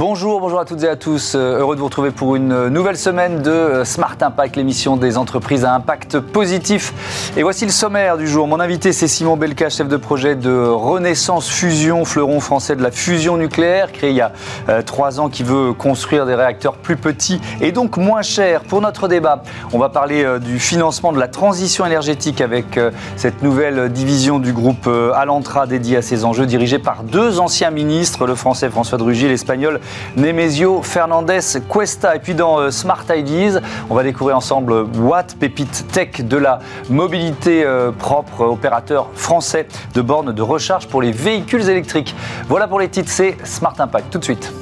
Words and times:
Bonjour, 0.00 0.40
bonjour 0.40 0.58
à 0.58 0.64
toutes 0.64 0.82
et 0.82 0.88
à 0.88 0.96
tous. 0.96 1.34
Euh, 1.34 1.58
heureux 1.58 1.74
de 1.74 1.80
vous 1.80 1.84
retrouver 1.84 2.10
pour 2.10 2.34
une 2.34 2.68
nouvelle 2.68 2.96
semaine 2.96 3.42
de 3.42 3.50
euh, 3.50 3.84
Smart 3.84 4.16
Impact, 4.18 4.56
l'émission 4.56 4.96
des 4.96 5.18
entreprises 5.18 5.66
à 5.66 5.74
impact 5.74 6.20
positif. 6.20 6.94
Et 7.36 7.42
voici 7.42 7.66
le 7.66 7.70
sommaire 7.70 8.16
du 8.16 8.26
jour. 8.26 8.48
Mon 8.48 8.60
invité, 8.60 8.94
c'est 8.94 9.08
Simon 9.08 9.36
Belka, 9.36 9.68
chef 9.68 9.88
de 9.88 9.98
projet 9.98 10.36
de 10.36 10.56
Renaissance 10.56 11.50
Fusion, 11.50 12.06
fleuron 12.06 12.40
français 12.40 12.76
de 12.76 12.82
la 12.82 12.90
fusion 12.90 13.36
nucléaire, 13.36 13.92
créé 13.92 14.08
il 14.08 14.16
y 14.16 14.22
a 14.22 14.32
euh, 14.70 14.80
trois 14.80 15.20
ans, 15.20 15.28
qui 15.28 15.42
veut 15.42 15.74
construire 15.74 16.24
des 16.24 16.34
réacteurs 16.34 16.76
plus 16.78 16.96
petits 16.96 17.38
et 17.60 17.70
donc 17.70 17.98
moins 17.98 18.22
chers. 18.22 18.62
Pour 18.62 18.80
notre 18.80 19.06
débat, 19.06 19.42
on 19.74 19.78
va 19.78 19.90
parler 19.90 20.24
du 20.40 20.58
financement 20.58 21.12
de 21.12 21.20
la 21.20 21.28
transition 21.28 21.84
énergétique 21.84 22.40
avec 22.40 22.80
cette 23.16 23.42
nouvelle 23.42 23.92
division 23.92 24.38
du 24.38 24.54
groupe 24.54 24.88
Alantra 25.14 25.66
dédiée 25.66 25.98
à 25.98 26.02
ces 26.02 26.24
enjeux, 26.24 26.46
dirigée 26.46 26.78
par 26.78 27.02
deux 27.02 27.38
anciens 27.38 27.70
ministres, 27.70 28.26
le 28.26 28.34
français 28.34 28.70
François 28.70 28.96
de 28.96 29.02
Rugy 29.02 29.26
et 29.26 29.28
l'espagnol 29.28 29.78
Nemesio 30.16 30.82
Fernandez 30.82 31.40
Cuesta. 31.68 32.16
Et 32.16 32.18
puis 32.18 32.34
dans 32.34 32.58
euh, 32.58 32.70
Smart 32.70 33.04
Ideas, 33.14 33.60
on 33.88 33.94
va 33.94 34.02
découvrir 34.02 34.36
ensemble 34.36 34.86
Watt, 34.98 35.36
pépite 35.38 35.86
tech 35.92 36.22
de 36.22 36.36
la 36.36 36.60
mobilité 36.88 37.64
euh, 37.64 37.90
propre, 37.92 38.42
opérateur 38.42 39.08
français 39.14 39.66
de 39.94 40.00
bornes 40.00 40.32
de 40.32 40.42
recharge 40.42 40.86
pour 40.88 41.02
les 41.02 41.12
véhicules 41.12 41.68
électriques. 41.68 42.14
Voilà 42.48 42.68
pour 42.68 42.80
les 42.80 42.88
titres, 42.88 43.10
c'est 43.10 43.36
Smart 43.44 43.74
Impact. 43.78 44.10
Tout 44.10 44.18
de 44.18 44.24
suite. 44.24 44.52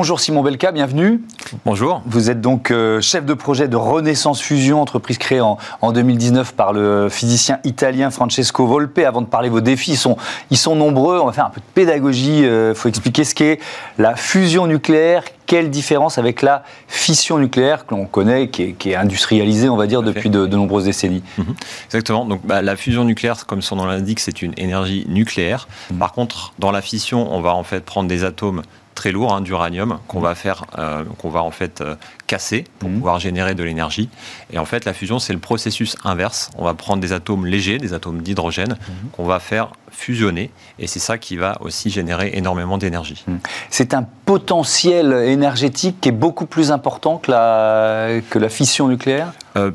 Bonjour 0.00 0.18
Simon 0.18 0.42
Belka, 0.42 0.72
bienvenue. 0.72 1.20
Bonjour. 1.66 2.00
Vous 2.06 2.30
êtes 2.30 2.40
donc 2.40 2.70
euh, 2.70 3.02
chef 3.02 3.26
de 3.26 3.34
projet 3.34 3.68
de 3.68 3.76
Renaissance 3.76 4.40
Fusion, 4.40 4.80
entreprise 4.80 5.18
créée 5.18 5.42
en, 5.42 5.58
2019 5.92 6.54
par 6.54 6.72
le 6.72 7.10
physicien 7.10 7.58
italien 7.64 8.10
Francesco 8.10 8.66
Volpe. 8.66 9.00
Avant 9.00 9.20
de 9.20 9.26
parler 9.26 9.50
de 9.50 9.52
vos 9.52 9.60
défis, 9.60 9.90
ils 9.90 9.96
sont, 9.98 10.16
ils 10.50 10.56
sont 10.56 10.74
nombreux. 10.74 11.20
On 11.20 11.26
va 11.26 11.32
faire 11.32 11.44
un 11.44 11.50
peu 11.50 11.60
de 11.60 11.66
pédagogie. 11.74 12.38
Il 12.38 12.46
euh, 12.46 12.74
faut 12.74 12.88
expliquer 12.88 13.24
ce 13.24 13.34
qu'est 13.34 13.58
la 13.98 14.16
fusion 14.16 14.66
nucléaire. 14.66 15.22
Quelle 15.44 15.68
différence 15.68 16.16
avec 16.16 16.40
la 16.40 16.62
fission 16.88 17.36
nucléaire 17.36 17.84
que 17.84 17.94
l'on 17.94 18.06
connaît, 18.06 18.48
qui 18.48 18.74
est, 18.86 18.94
industrialisée, 18.94 19.68
on 19.68 19.76
va 19.76 19.86
dire, 19.86 20.02
depuis 20.02 20.30
de, 20.30 20.46
nombreuses 20.46 20.84
décennies 20.84 21.24
mhm. 21.36 21.54
Exactement. 21.86 22.24
Donc 22.24 22.40
bah, 22.46 22.62
la 22.62 22.76
fusion 22.76 23.04
nucléaire, 23.04 23.44
comme 23.44 23.60
son 23.60 23.76
nom 23.76 23.84
l'indique, 23.84 24.20
c'est 24.20 24.40
une 24.40 24.54
énergie 24.56 25.04
nucléaire. 25.10 25.68
Mhm. 25.90 25.98
Par 25.98 26.12
contre, 26.12 26.54
dans 26.58 26.70
la 26.70 26.80
fission, 26.80 27.34
on 27.34 27.42
va 27.42 27.54
en 27.54 27.64
fait 27.64 27.84
prendre 27.84 28.08
des 28.08 28.24
atomes 28.24 28.62
très 28.94 29.12
lourd 29.12 29.34
hein, 29.34 29.40
d'uranium 29.40 29.98
qu'on 30.08 30.20
va 30.20 30.34
faire, 30.34 30.64
euh, 30.78 31.04
qu'on 31.18 31.30
va 31.30 31.42
en 31.42 31.50
fait 31.50 31.80
euh, 31.80 31.94
casser 32.26 32.64
pour 32.78 32.88
mhm. 32.88 32.96
pouvoir 32.96 33.18
générer 33.18 33.54
de 33.54 33.62
l'énergie. 33.62 34.08
Et 34.52 34.58
en 34.58 34.64
fait, 34.64 34.84
la 34.84 34.92
fusion, 34.92 35.18
c'est 35.18 35.32
le 35.32 35.38
processus 35.38 35.96
inverse. 36.04 36.50
On 36.58 36.64
va 36.64 36.74
prendre 36.74 37.00
des 37.00 37.12
atomes 37.12 37.46
légers, 37.46 37.78
des 37.78 37.94
atomes 37.94 38.22
d'hydrogène, 38.22 38.72
mhm. 38.72 39.10
qu'on 39.12 39.24
va 39.24 39.40
faire 39.40 39.72
fusionner. 39.90 40.50
Et 40.78 40.86
c'est 40.86 40.98
ça 40.98 41.18
qui 41.18 41.36
va 41.36 41.58
aussi 41.60 41.90
générer 41.90 42.30
énormément 42.34 42.78
d'énergie. 42.78 43.24
Mhm. 43.26 43.40
C'est 43.70 43.94
un 43.94 44.06
potentiel 44.26 45.12
énergétique 45.12 45.96
qui 46.00 46.08
est 46.08 46.12
beaucoup 46.12 46.46
plus 46.46 46.70
important 46.70 47.18
que 47.18 47.30
la, 47.30 48.20
que 48.28 48.38
la 48.38 48.48
fission 48.48 48.88
nucléaire? 48.88 49.32
Euh, 49.56 49.72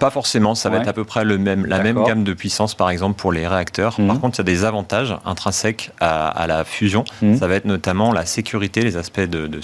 pas 0.00 0.10
forcément, 0.10 0.56
ça 0.56 0.68
va 0.70 0.78
être 0.78 0.88
à 0.88 0.92
peu 0.92 1.04
près 1.04 1.24
le 1.24 1.38
même, 1.38 1.66
la 1.66 1.78
même 1.80 2.02
gamme 2.02 2.24
de 2.24 2.32
puissance, 2.32 2.74
par 2.74 2.90
exemple, 2.90 3.20
pour 3.20 3.32
les 3.32 3.46
réacteurs. 3.46 4.00
Mhm. 4.00 4.08
Par 4.08 4.20
contre, 4.20 4.38
il 4.38 4.40
y 4.40 4.40
a 4.40 4.52
des 4.52 4.64
avantages 4.64 5.14
intrinsèques 5.24 5.92
à, 6.00 6.46
la 6.48 6.64
fusion. 6.64 7.04
Mhm. 7.22 7.38
Ça 7.38 7.46
va 7.46 7.54
être 7.54 7.66
notamment 7.66 8.12
la 8.12 8.26
sécurité, 8.26 8.82
les 8.82 8.96
aspects 8.96 9.20
de, 9.20 9.46
de, 9.46 9.60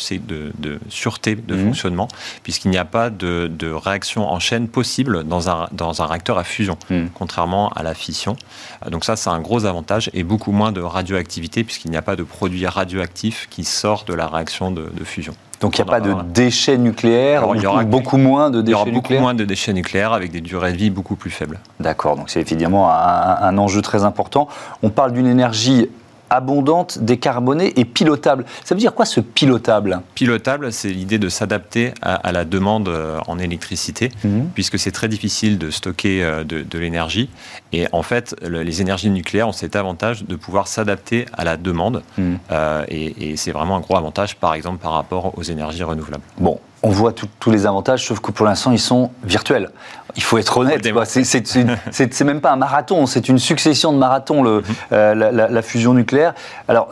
de, 0.58 0.78
sûreté 0.88 1.34
de 1.34 1.56
mhm. 1.56 1.64
fonctionnement, 1.64 2.08
puisqu'il 2.44 2.70
n'y 2.70 2.78
a 2.78 2.84
pas 2.84 3.10
de, 3.10 3.50
réaction 3.72 4.30
en 4.30 4.38
chaîne 4.38 4.68
possible 4.68 5.24
dans 5.24 5.48
un, 5.50 5.68
dans 5.72 6.02
un 6.02 6.06
réacteur 6.06 6.38
à 6.38 6.44
fusion, 6.44 6.78
contrairement 7.14 7.70
à 7.70 7.82
la 7.82 7.94
fission. 7.94 8.36
Donc 8.90 9.04
ça, 9.04 9.16
c'est 9.16 9.30
un 9.30 9.40
gros 9.40 9.64
avantage, 9.64 10.10
et 10.12 10.22
beaucoup 10.22 10.52
moins 10.52 10.70
de 10.70 10.80
radioactivité, 10.80 11.64
puisqu'il 11.64 11.90
n'y 11.90 11.96
a 11.96 12.02
pas 12.02 12.16
de 12.16 12.22
produit 12.22 12.66
radioactif 12.66 13.48
qui 13.50 13.64
sort 13.64 14.04
de 14.04 14.14
la 14.14 14.28
réaction 14.28 14.70
de 14.70 15.04
fusion. 15.04 15.34
Donc 15.60 15.78
il 15.78 15.82
n'y 15.82 15.88
a 15.88 15.90
pas 15.90 16.00
de 16.00 16.14
déchets 16.32 16.78
nucléaires, 16.78 17.44
il 17.54 17.62
y 17.62 17.66
aura 17.66 17.84
beaucoup 17.84 18.18
moins 18.18 18.50
de 18.50 18.60
déchets 18.60 18.78
nucléaires. 18.78 18.86
Il 18.86 18.90
y 18.90 18.94
aura 18.96 19.00
beaucoup 19.00 19.22
moins 19.22 19.34
de 19.34 19.44
déchets 19.44 19.72
nucléaires 19.72 20.12
avec 20.12 20.30
des 20.30 20.40
durées 20.40 20.72
de 20.72 20.76
vie 20.76 20.90
beaucoup 20.90 21.16
plus 21.16 21.30
faibles. 21.30 21.58
D'accord, 21.80 22.16
donc 22.16 22.30
c'est 22.30 22.40
évidemment 22.40 22.90
un, 22.90 23.56
enjeu 23.58 23.82
très 23.82 24.04
important. 24.04 24.48
On 24.82 24.90
parle 24.90 25.12
d'une 25.12 25.26
énergie 25.26 25.88
abondante, 26.30 26.98
décarbonée 26.98 27.72
et 27.76 27.84
pilotable. 27.84 28.44
Ça 28.64 28.74
veut 28.74 28.80
dire 28.80 28.94
quoi 28.94 29.04
ce 29.04 29.20
pilotable? 29.20 30.00
Pilotable, 30.14 30.72
c'est 30.72 30.88
l'idée 30.88 31.18
de 31.18 31.28
s'adapter 31.28 31.92
à, 32.02 32.32
la 32.32 32.44
demande 32.44 32.88
euh, 32.88 33.18
en 33.26 33.38
électricité, 33.38 34.10
mhm. 34.24 34.50
puisque 34.54 34.78
c'est 34.78 34.90
très 34.90 35.08
difficile 35.08 35.58
de 35.58 35.70
stocker 35.70 36.22
euh, 36.22 36.44
de, 36.44 36.78
l'énergie. 36.78 37.30
Et 37.72 37.86
en 37.92 38.02
fait, 38.02 38.36
les 38.42 38.80
énergies 38.80 39.10
nucléaires 39.10 39.48
ont 39.48 39.52
cet 39.52 39.76
avantage 39.76 40.24
de 40.24 40.36
pouvoir 40.36 40.68
s'adapter 40.68 41.26
à 41.32 41.44
la 41.44 41.56
demande. 41.56 42.02
Mhm. 42.18 42.38
Euh, 42.50 42.84
et, 42.88 43.30
et 43.30 43.36
c'est 43.36 43.52
vraiment 43.52 43.76
un 43.76 43.80
gros 43.80 43.96
avantage, 43.96 44.36
par 44.36 44.54
exemple, 44.54 44.78
par 44.78 44.92
rapport 44.92 45.36
aux 45.38 45.42
énergies 45.42 45.82
renouvelables. 45.82 46.24
Bon, 46.38 46.60
on 46.82 46.90
voit 46.90 47.12
tous 47.12 47.50
les 47.50 47.66
avantages, 47.66 48.06
sauf 48.06 48.20
que 48.20 48.30
pour 48.30 48.46
l'instant, 48.46 48.70
ils 48.70 48.78
sont 48.78 49.10
virtuels. 49.24 49.70
Il 50.16 50.22
faut 50.22 50.38
être 50.38 50.56
honnête. 50.58 50.82
C'est 51.90 52.24
même 52.24 52.40
pas 52.40 52.52
un 52.52 52.56
marathon, 52.56 53.06
c'est 53.06 53.28
une 53.28 53.38
succession 53.38 53.92
de 53.92 53.98
marathons, 53.98 54.42
le, 54.42 54.56
mhm. 54.56 54.64
euh, 54.92 55.48
la, 55.50 55.62
fusion 55.62 55.94
nucléaire. 55.94 56.34
Alors, 56.68 56.90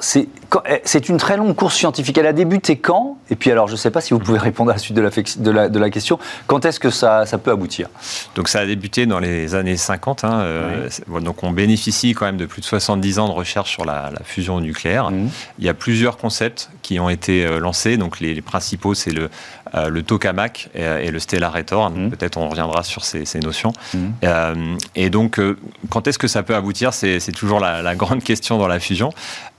eh, 0.68 0.80
c'est 0.84 1.08
une 1.08 1.16
très 1.16 1.36
longue 1.36 1.54
course 1.54 1.74
scientifique. 1.74 2.16
Elle 2.18 2.26
a 2.26 2.32
débuté 2.32 2.76
quand? 2.76 3.18
Et 3.30 3.36
puis, 3.36 3.50
alors, 3.50 3.66
je 3.66 3.72
ne 3.72 3.76
sais 3.76 3.90
pas 3.90 4.00
si 4.00 4.14
vous 4.14 4.20
pouvez 4.20 4.38
répondre 4.38 4.70
à 4.70 4.74
la 4.74 4.78
suite 4.78 4.96
de 4.96 5.50
la, 5.50 5.68
de 5.68 5.78
la, 5.78 5.90
question. 5.90 6.18
Quand 6.46 6.64
est-ce 6.64 6.78
que 6.78 6.90
ça, 6.90 7.26
ça, 7.26 7.38
peut 7.38 7.50
aboutir? 7.50 7.88
Donc, 8.34 8.48
ça 8.48 8.60
a 8.60 8.66
débuté 8.66 9.06
dans 9.06 9.18
les 9.18 9.54
années 9.54 9.76
50. 9.76 10.24
Hein, 10.24 10.40
euh, 10.40 10.88
donc, 11.20 11.42
on 11.42 11.50
bénéficie 11.50 12.12
quand 12.12 12.26
même 12.26 12.36
de 12.36 12.46
plus 12.46 12.60
de 12.60 12.66
70 12.66 13.18
ans 13.18 13.28
de 13.28 13.32
recherche 13.32 13.70
sur 13.70 13.84
la, 13.84 14.12
fusion 14.24 14.60
nucléaire. 14.60 15.10
Mhm. 15.10 15.30
Il 15.58 15.64
y 15.64 15.68
a 15.68 15.74
plusieurs 15.74 16.16
concepts 16.16 16.70
qui 16.82 17.00
ont 17.00 17.08
été 17.08 17.44
euh, 17.44 17.58
lancés. 17.58 17.96
Donc, 17.96 18.20
les, 18.20 18.40
principaux, 18.42 18.94
c'est 18.94 19.10
le, 19.10 19.30
le 19.74 20.02
tokamak 20.02 20.68
et, 20.74 21.10
le 21.10 21.18
stellarator. 21.18 21.90
Mhm. 21.90 22.10
Peut-être 22.10 22.38
on 22.38 22.48
reviendra 22.48 22.82
sur 22.82 23.04
ces 23.04 23.14
ces, 23.24 23.40
notions. 23.40 23.72
Mhm. 23.92 24.14
Euh, 24.24 24.76
et 24.94 25.10
donc, 25.10 25.38
euh, 25.38 25.56
quand 25.90 26.08
est-ce 26.08 26.18
que 26.18 26.28
ça 26.28 26.42
peut 26.42 26.54
aboutir? 26.54 26.92
C'est 26.92 27.20
toujours 27.32 27.60
la, 27.60 27.94
grande 27.94 28.22
question 28.24 28.58
dans 28.58 28.66
la 28.66 28.80
fusion. 28.80 29.10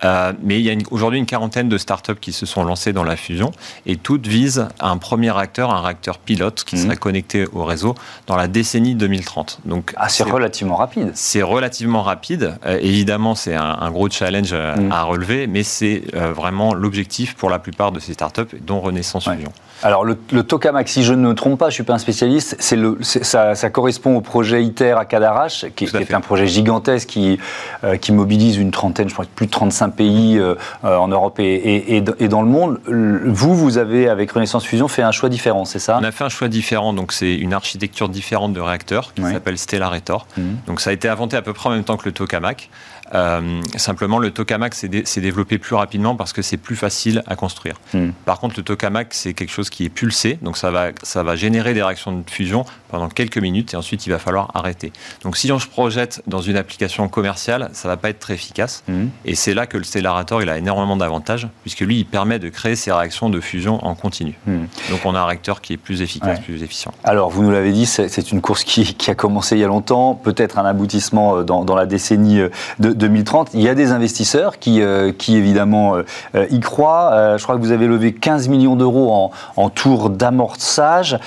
Euh, 0.03 0.33
mais 0.43 0.59
il 0.59 0.65
y 0.65 0.69
a 0.69 0.75
aujourd'hui 0.91 1.19
une 1.19 1.25
quarantaine 1.25 1.69
de 1.69 1.77
startups 1.77 2.19
qui 2.19 2.33
se 2.33 2.45
sont 2.45 2.63
lancées 2.65 2.91
dans 2.91 3.03
la 3.03 3.15
fusion 3.15 3.51
et 3.85 3.95
toutes 3.95 4.27
visent 4.27 4.67
un 4.81 4.97
premier 4.97 5.31
réacteur, 5.31 5.73
un 5.73 5.81
réacteur 5.81 6.17
pilote 6.17 6.63
qui 6.65 6.75
mhm. 6.75 6.83
serait 6.83 6.97
connecté 6.97 7.45
au 7.53 7.63
réseau 7.63 7.95
dans 8.27 8.35
la 8.35 8.47
décennie 8.47 8.95
2030. 8.95 9.61
Donc, 9.65 9.93
ah, 9.95 10.09
c'est 10.09 10.23
relativement 10.23 10.75
rapide. 10.75 11.11
C'est 11.13 11.41
relativement 11.41 12.03
rapide. 12.03 12.57
évidemment, 12.81 13.35
c'est 13.35 13.55
un, 13.55 13.91
gros 13.91 14.09
challenge 14.09 14.53
mhm. 14.53 14.91
à 14.91 15.03
relever, 15.03 15.47
mais 15.47 15.63
c'est 15.63 16.03
vraiment 16.13 16.73
l'objectif 16.73 17.35
pour 17.35 17.49
la 17.49 17.59
plupart 17.59 17.91
de 17.91 17.99
ces 17.99 18.13
startups, 18.13 18.57
dont 18.61 18.81
Renaissance 18.81 19.29
Fusion. 19.29 19.53
Alors 19.85 20.03
le, 20.03 20.15
tokamak, 20.15 20.89
si 20.89 21.03
je 21.03 21.13
ne 21.13 21.27
me 21.27 21.35
trompe 21.35 21.59
pas, 21.59 21.69
je 21.69 21.75
suis 21.75 21.83
pas 21.83 21.93
un 21.93 21.99
spécialiste, 21.99 22.55
c'est 22.57 22.75
le, 22.75 22.97
ça, 23.01 23.53
ça, 23.53 23.69
correspond 23.69 24.15
au 24.15 24.21
projet 24.21 24.63
ITER 24.63 24.93
à 24.93 25.05
Cadarache, 25.05 25.67
qui, 25.75 25.85
est 25.85 26.13
un 26.15 26.21
projet 26.21 26.47
gigantesque 26.47 27.07
qui, 27.07 27.37
euh, 27.83 27.95
qui 27.95 28.11
mobilise 28.11 28.57
une 28.57 28.71
trentaine, 28.71 29.09
je 29.09 29.13
crois 29.13 29.25
plus 29.35 29.45
de 29.45 29.51
35 29.51 29.91
pays 29.91 30.39
euh, 30.39 30.55
euh, 30.85 30.97
en 30.97 31.07
Europe 31.07 31.39
et, 31.39 31.97
et, 31.97 32.27
dans 32.27 32.41
le 32.41 32.47
monde. 32.47 32.79
Vous, 32.87 33.53
vous 33.53 33.77
avez 33.77 34.09
avec 34.09 34.31
Renaissance 34.31 34.65
Fusion 34.65 34.87
fait 34.87 35.03
un 35.03 35.11
choix 35.11 35.29
différent, 35.29 35.65
c'est 35.65 35.77
ça? 35.77 35.99
On 36.01 36.03
a 36.03 36.11
fait 36.11 36.23
un 36.23 36.29
choix 36.29 36.47
différent, 36.47 36.91
donc 36.91 37.11
c'est 37.11 37.35
une 37.35 37.53
architecture 37.53 38.09
différente 38.09 38.53
de 38.53 38.61
réacteur 38.61 39.13
qui 39.13 39.21
s'appelle 39.21 39.59
Stellarator. 39.59 40.25
Mhm. 40.35 40.57
Donc 40.65 40.81
ça 40.81 40.89
a 40.89 40.93
été 40.93 41.07
inventé 41.09 41.37
à 41.37 41.43
peu 41.43 41.53
près 41.53 41.69
en 41.69 41.73
même 41.73 41.83
temps 41.83 41.97
que 41.97 42.05
le 42.05 42.11
tokamak. 42.11 42.71
Euh, 43.13 43.61
simplement, 43.75 44.17
le 44.17 44.31
tokamak 44.31 44.73
s'est 44.73 45.21
développé 45.21 45.57
plus 45.57 45.75
rapidement 45.75 46.15
parce 46.15 46.33
que 46.33 46.41
c'est 46.41 46.57
plus 46.57 46.75
facile 46.75 47.23
à 47.27 47.35
construire. 47.35 47.75
Hmm. 47.93 48.09
Par 48.25 48.39
contre, 48.39 48.55
le 48.57 48.63
tokamak, 48.63 49.13
c'est 49.13 49.33
quelque 49.33 49.51
chose 49.51 49.69
qui 49.69 49.85
est 49.85 49.89
pulsé, 49.89 50.39
donc 50.41 50.57
ça 50.57 50.71
va, 50.71 50.87
ça 51.03 51.23
va 51.23 51.35
générer 51.35 51.73
des 51.73 51.83
réactions 51.83 52.11
de 52.11 52.29
fusion 52.29 52.65
pendant 52.89 53.09
quelques 53.09 53.37
minutes 53.37 53.73
et 53.73 53.77
ensuite 53.77 54.05
il 54.05 54.09
va 54.09 54.19
falloir 54.19 54.51
arrêter. 54.53 54.91
Donc 55.23 55.37
si 55.37 55.51
on 55.51 55.59
se 55.59 55.67
projette 55.67 56.21
dans 56.27 56.41
une 56.41 56.57
application 56.57 57.07
commerciale, 57.07 57.69
ça 57.73 57.87
va 57.87 57.97
pas 57.97 58.09
être 58.09 58.19
très 58.19 58.33
efficace. 58.33 58.83
Hmm. 58.87 59.07
Et 59.25 59.35
c'est 59.35 59.53
là 59.53 59.67
que 59.67 59.77
le 59.77 59.83
Stellarator, 59.83 60.41
il 60.41 60.49
a 60.49 60.57
énormément 60.57 60.97
d'avantages, 60.97 61.47
puisque 61.61 61.81
lui, 61.81 61.99
il 61.99 62.05
permet 62.05 62.39
de 62.39 62.49
créer 62.49 62.75
ces 62.75 62.91
réactions 62.91 63.29
de 63.29 63.39
fusion 63.39 63.85
en 63.85 63.95
continu. 63.95 64.37
Hmm. 64.45 64.65
Donc 64.89 65.05
on 65.05 65.15
a 65.15 65.19
un 65.19 65.25
réacteur 65.25 65.61
qui 65.61 65.73
est 65.73 65.77
plus 65.77 66.01
efficace, 66.01 66.39
plus 66.39 66.63
efficient. 66.63 66.93
Alors, 67.03 67.29
vous 67.29 67.43
nous 67.43 67.51
l'avez 67.51 67.71
dit, 67.71 67.85
c'est 67.85 68.31
une 68.31 68.41
course 68.41 68.63
qui, 68.63 68.95
qui, 68.95 69.11
a 69.11 69.15
commencé 69.15 69.55
il 69.55 69.59
y 69.59 69.63
a 69.63 69.67
longtemps, 69.67 70.15
peut-être 70.15 70.57
un 70.57 70.65
aboutissement 70.65 71.37
euh, 71.37 71.43
dans, 71.43 71.65
dans 71.65 71.75
la 71.75 71.85
décennie 71.85 72.39
euh, 72.39 72.49
de, 72.79 72.94
2030. 72.95 73.49
Il 73.53 73.61
y 73.61 73.69
a 73.69 73.75
des 73.75 73.91
investisseurs 73.91 74.59
qui, 74.59 74.81
euh, 74.81 75.11
évidemment, 75.27 75.95
euh, 75.95 76.45
y 76.49 76.59
croient. 76.59 77.11
Euh, 77.13 77.37
je 77.37 77.43
crois 77.43 77.55
que 77.55 77.61
vous 77.61 77.71
avez 77.71 77.87
levé 77.87 78.13
15 78.13 78.47
millions 78.47 78.75
d'euros 78.75 79.13
en, 79.13 79.31
en 79.55 79.69
tour 79.69 80.09
d'amorçage. 80.09 81.19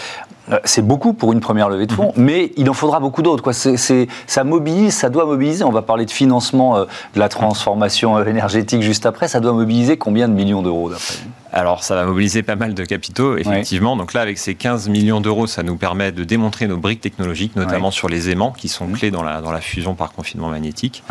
C'est 0.65 0.87
beaucoup 0.87 1.13
pour 1.13 1.33
une 1.33 1.41
première 1.41 1.69
levée 1.69 1.87
de 1.87 1.93
fonds, 1.93 2.13
mhm. 2.17 2.25
mais 2.25 2.53
il 2.57 2.69
en 2.71 2.75
faudra 2.75 3.01
beaucoup 3.01 3.23
d'autres. 3.23 3.43
Quoi. 3.43 3.53
ça 3.53 4.45
mobilise, 4.45 4.95
ça 4.95 5.11
doit 5.11 5.25
mobiliser. 5.25 5.65
On 5.65 5.71
va 5.71 5.83
parler 5.83 6.07
de 6.07 6.11
financement 6.11 6.81
de 6.81 7.19
la 7.19 7.29
transformation 7.29 8.23
énergétique 8.25 8.83
juste 8.83 9.07
après. 9.07 9.29
Ça 9.29 9.41
doit 9.41 9.53
mobiliser 9.53 9.97
combien 9.97 10.29
de 10.29 10.35
millions 10.35 10.63
d'euros 10.63 10.91
d'après 10.91 11.15
Alors, 11.53 11.85
ça 11.85 11.95
va 11.95 12.05
mobiliser 12.05 12.43
pas 12.43 12.57
mal 12.57 12.75
de 12.75 12.85
capitaux, 12.85 13.37
effectivement. 13.37 13.97
Donc 13.97 14.13
là, 14.13 14.21
avec 14.21 14.39
ces 14.39 14.55
15 14.55 14.89
millions 14.89 15.21
d'euros, 15.21 15.47
ça 15.47 15.63
nous 15.63 15.77
permet 15.77 16.13
de 16.13 16.25
démontrer 16.25 16.67
nos 16.67 16.77
briques 16.77 17.01
technologiques, 17.01 17.57
notamment 17.57 17.91
sur 17.91 18.09
les 18.09 18.31
aimants, 18.31 18.53
qui 18.53 18.69
sont 18.69 18.87
mmh. 18.87 18.93
clés 18.93 19.11
dans 19.11 19.23
la, 19.23 19.41
dans 19.41 19.53
la 19.53 19.61
fusion 19.61 19.95
par 19.95 20.13
confinement 20.13 20.49
magnétique. 20.49 21.03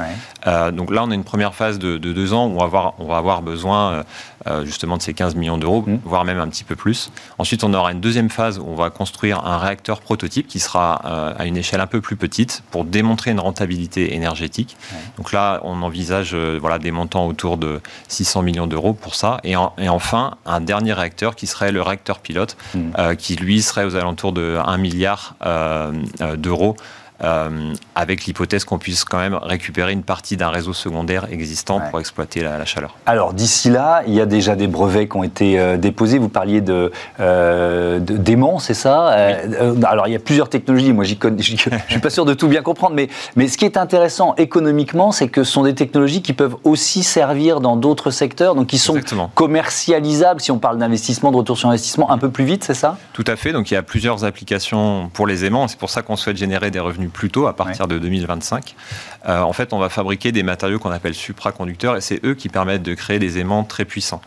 Euh, 0.46 0.72
donc 0.72 0.92
là, 0.92 1.04
on 1.04 1.12
a 1.12 1.16
une 1.16 1.24
première 1.24 1.54
phase 1.54 1.80
de, 1.80 1.98
deux 1.98 2.34
ans 2.34 2.48
où 2.48 2.52
on 2.52 2.60
va 2.60 2.66
avoir, 2.66 2.94
on 3.00 3.06
va 3.06 3.18
avoir 3.18 3.42
besoin 3.42 3.92
euh, 3.92 3.96
euh, 3.98 4.37
justement 4.64 4.98
de 4.98 5.02
ces 5.02 5.14
15 5.14 5.36
millions 5.36 5.58
d'euros, 5.58 5.84
mmh. 5.86 6.00
voire 6.06 6.26
même 6.26 6.40
un 6.40 6.48
petit 6.48 6.64
peu 6.64 6.76
plus. 6.76 7.12
Ensuite, 7.38 7.64
on 7.64 7.74
aura 7.74 7.92
une 7.92 8.02
deuxième 8.02 8.30
phase 8.30 8.60
où 8.60 8.66
on 8.68 8.76
va 8.76 8.90
construire 8.90 9.46
un 9.46 9.58
réacteur 9.58 10.02
prototype 10.02 10.48
qui 10.48 10.60
sera 10.60 10.94
à 10.94 11.46
une 11.46 11.58
échelle 11.58 11.82
un 11.82 11.88
peu 11.88 12.02
plus 12.02 12.16
petite 12.16 12.64
pour 12.72 12.86
démontrer 12.86 13.32
une 13.32 13.40
rentabilité 13.40 14.14
énergétique. 14.16 14.78
Donc 15.18 15.32
là, 15.32 15.60
on 15.64 15.82
envisage 15.82 16.36
voilà, 16.36 16.80
des 16.80 16.92
montants 16.92 17.28
autour 17.28 17.58
de 17.58 17.82
600 18.08 18.42
millions 18.42 18.68
d'euros 18.68 18.94
pour 18.94 19.16
ça. 19.16 19.40
Et, 19.44 19.56
et 19.78 19.90
enfin, 19.90 20.36
un 20.46 20.62
dernier 20.62 20.94
réacteur 20.94 21.36
qui 21.36 21.48
serait 21.48 21.72
le 21.72 21.82
réacteur 21.82 22.20
pilote, 22.20 22.58
euh, 22.98 23.16
qui 23.16 23.36
lui 23.36 23.62
serait 23.62 23.86
aux 23.86 23.96
alentours 23.96 24.34
de 24.34 24.58
1 24.64 24.78
milliard 24.78 25.36
euh, 25.46 25.92
euh, 26.22 26.36
d'euros 26.36 26.76
euh, 27.24 27.74
avec 27.96 28.26
l'hypothèse 28.26 28.64
qu'on 28.64 28.78
puisse 28.78 29.04
quand 29.04 29.18
même 29.18 29.34
récupérer 29.34 29.92
une 29.92 30.04
partie 30.04 30.38
d'un 30.38 30.50
réseau 30.50 30.74
secondaire 30.74 31.28
existant 31.32 31.80
pour 31.90 32.00
exploiter 32.00 32.42
la, 32.42 32.64
chaleur. 32.66 32.96
Alors 33.08 33.34
d'ici 33.34 33.72
là, 33.72 34.04
il 34.06 34.14
y 34.14 34.22
a 34.22 34.28
déjà 34.28 34.56
des 34.56 34.68
brevets 34.68 35.08
qui 35.08 35.18
ont 35.18 35.24
été 35.24 35.60
euh, 35.60 35.78
déposés. 35.78 36.20
Vous 36.20 36.30
parliez 36.30 36.62
de, 36.62 36.92
euh, 37.20 38.00
d'aimants, 38.00 38.60
c'est 38.60 38.76
ça? 38.76 39.08
Alors 39.84 40.08
il 40.08 40.14
y 40.14 40.16
a 40.16 40.20
plusieurs 40.20 40.50
technologies. 40.50 40.94
Moi, 40.94 41.06
je 41.06 41.16
ne 41.28 41.42
suis 41.42 42.00
pas 42.00 42.10
sûr 42.12 42.26
de 42.26 42.36
tout 42.36 42.48
bien 42.48 42.62
comprendre, 42.62 42.96
mais, 42.96 43.10
mais 43.36 43.48
ce 43.48 43.58
qui 43.58 43.66
est 43.66 43.78
intéressant 43.78 44.36
économiquement, 44.36 45.12
c'est 45.12 45.28
que 45.28 45.44
ce 45.44 45.52
sont 45.52 45.64
des 45.64 45.76
technologies 45.76 46.22
qui 46.22 46.34
peuvent 46.34 46.58
aussi 46.64 47.02
servir 47.02 47.62
dans 47.62 47.78
d'autres 47.78 48.12
secteurs, 48.12 48.54
donc 48.54 48.68
qui 48.68 48.78
sont 48.78 49.00
commercialisables. 49.34 50.42
Si 50.42 50.52
on 50.52 50.60
parle 50.60 50.78
d'investissement, 50.78 51.32
de 51.32 51.38
retour 51.38 51.58
sur 51.58 51.70
investissement, 51.70 52.12
un 52.12 52.18
peu 52.20 52.30
plus 52.30 52.46
vite, 52.46 52.64
c'est 52.64 52.76
ça? 52.76 52.98
Tout 53.14 53.26
à 53.26 53.36
fait. 53.36 53.54
Donc 53.54 53.72
il 53.72 53.74
y 53.74 53.78
a 53.78 53.84
plusieurs 53.84 54.24
applications 54.24 55.10
pour 55.14 55.26
les 55.26 55.46
aimants. 55.46 55.68
C'est 55.68 55.80
pour 55.80 55.90
ça 55.90 56.04
qu'on 56.04 56.16
souhaite 56.16 56.38
générer 56.38 56.70
des 56.70 56.80
revenus 56.80 57.07
plus 57.10 57.30
tôt, 57.30 57.48
à 57.48 57.56
partir 57.56 57.88
de 57.88 57.98
2025. 57.98 58.76
Euh, 59.28 59.42
en 59.42 59.54
fait, 59.54 59.74
on 59.74 59.80
va 59.80 59.90
fabriquer 59.90 60.32
des 60.32 60.44
matériaux 60.44 60.80
qu'on 60.80 60.92
appelle 60.92 61.14
supraconducteurs 61.14 61.96
et 61.98 62.02
c'est 62.02 62.24
eux 62.26 62.34
qui 62.34 62.50
permettent 62.50 62.84
de 62.84 62.94
créer 62.94 63.20
des 63.20 63.40
aimants 63.40 63.64
très 63.64 63.86
puissants. 63.86 64.22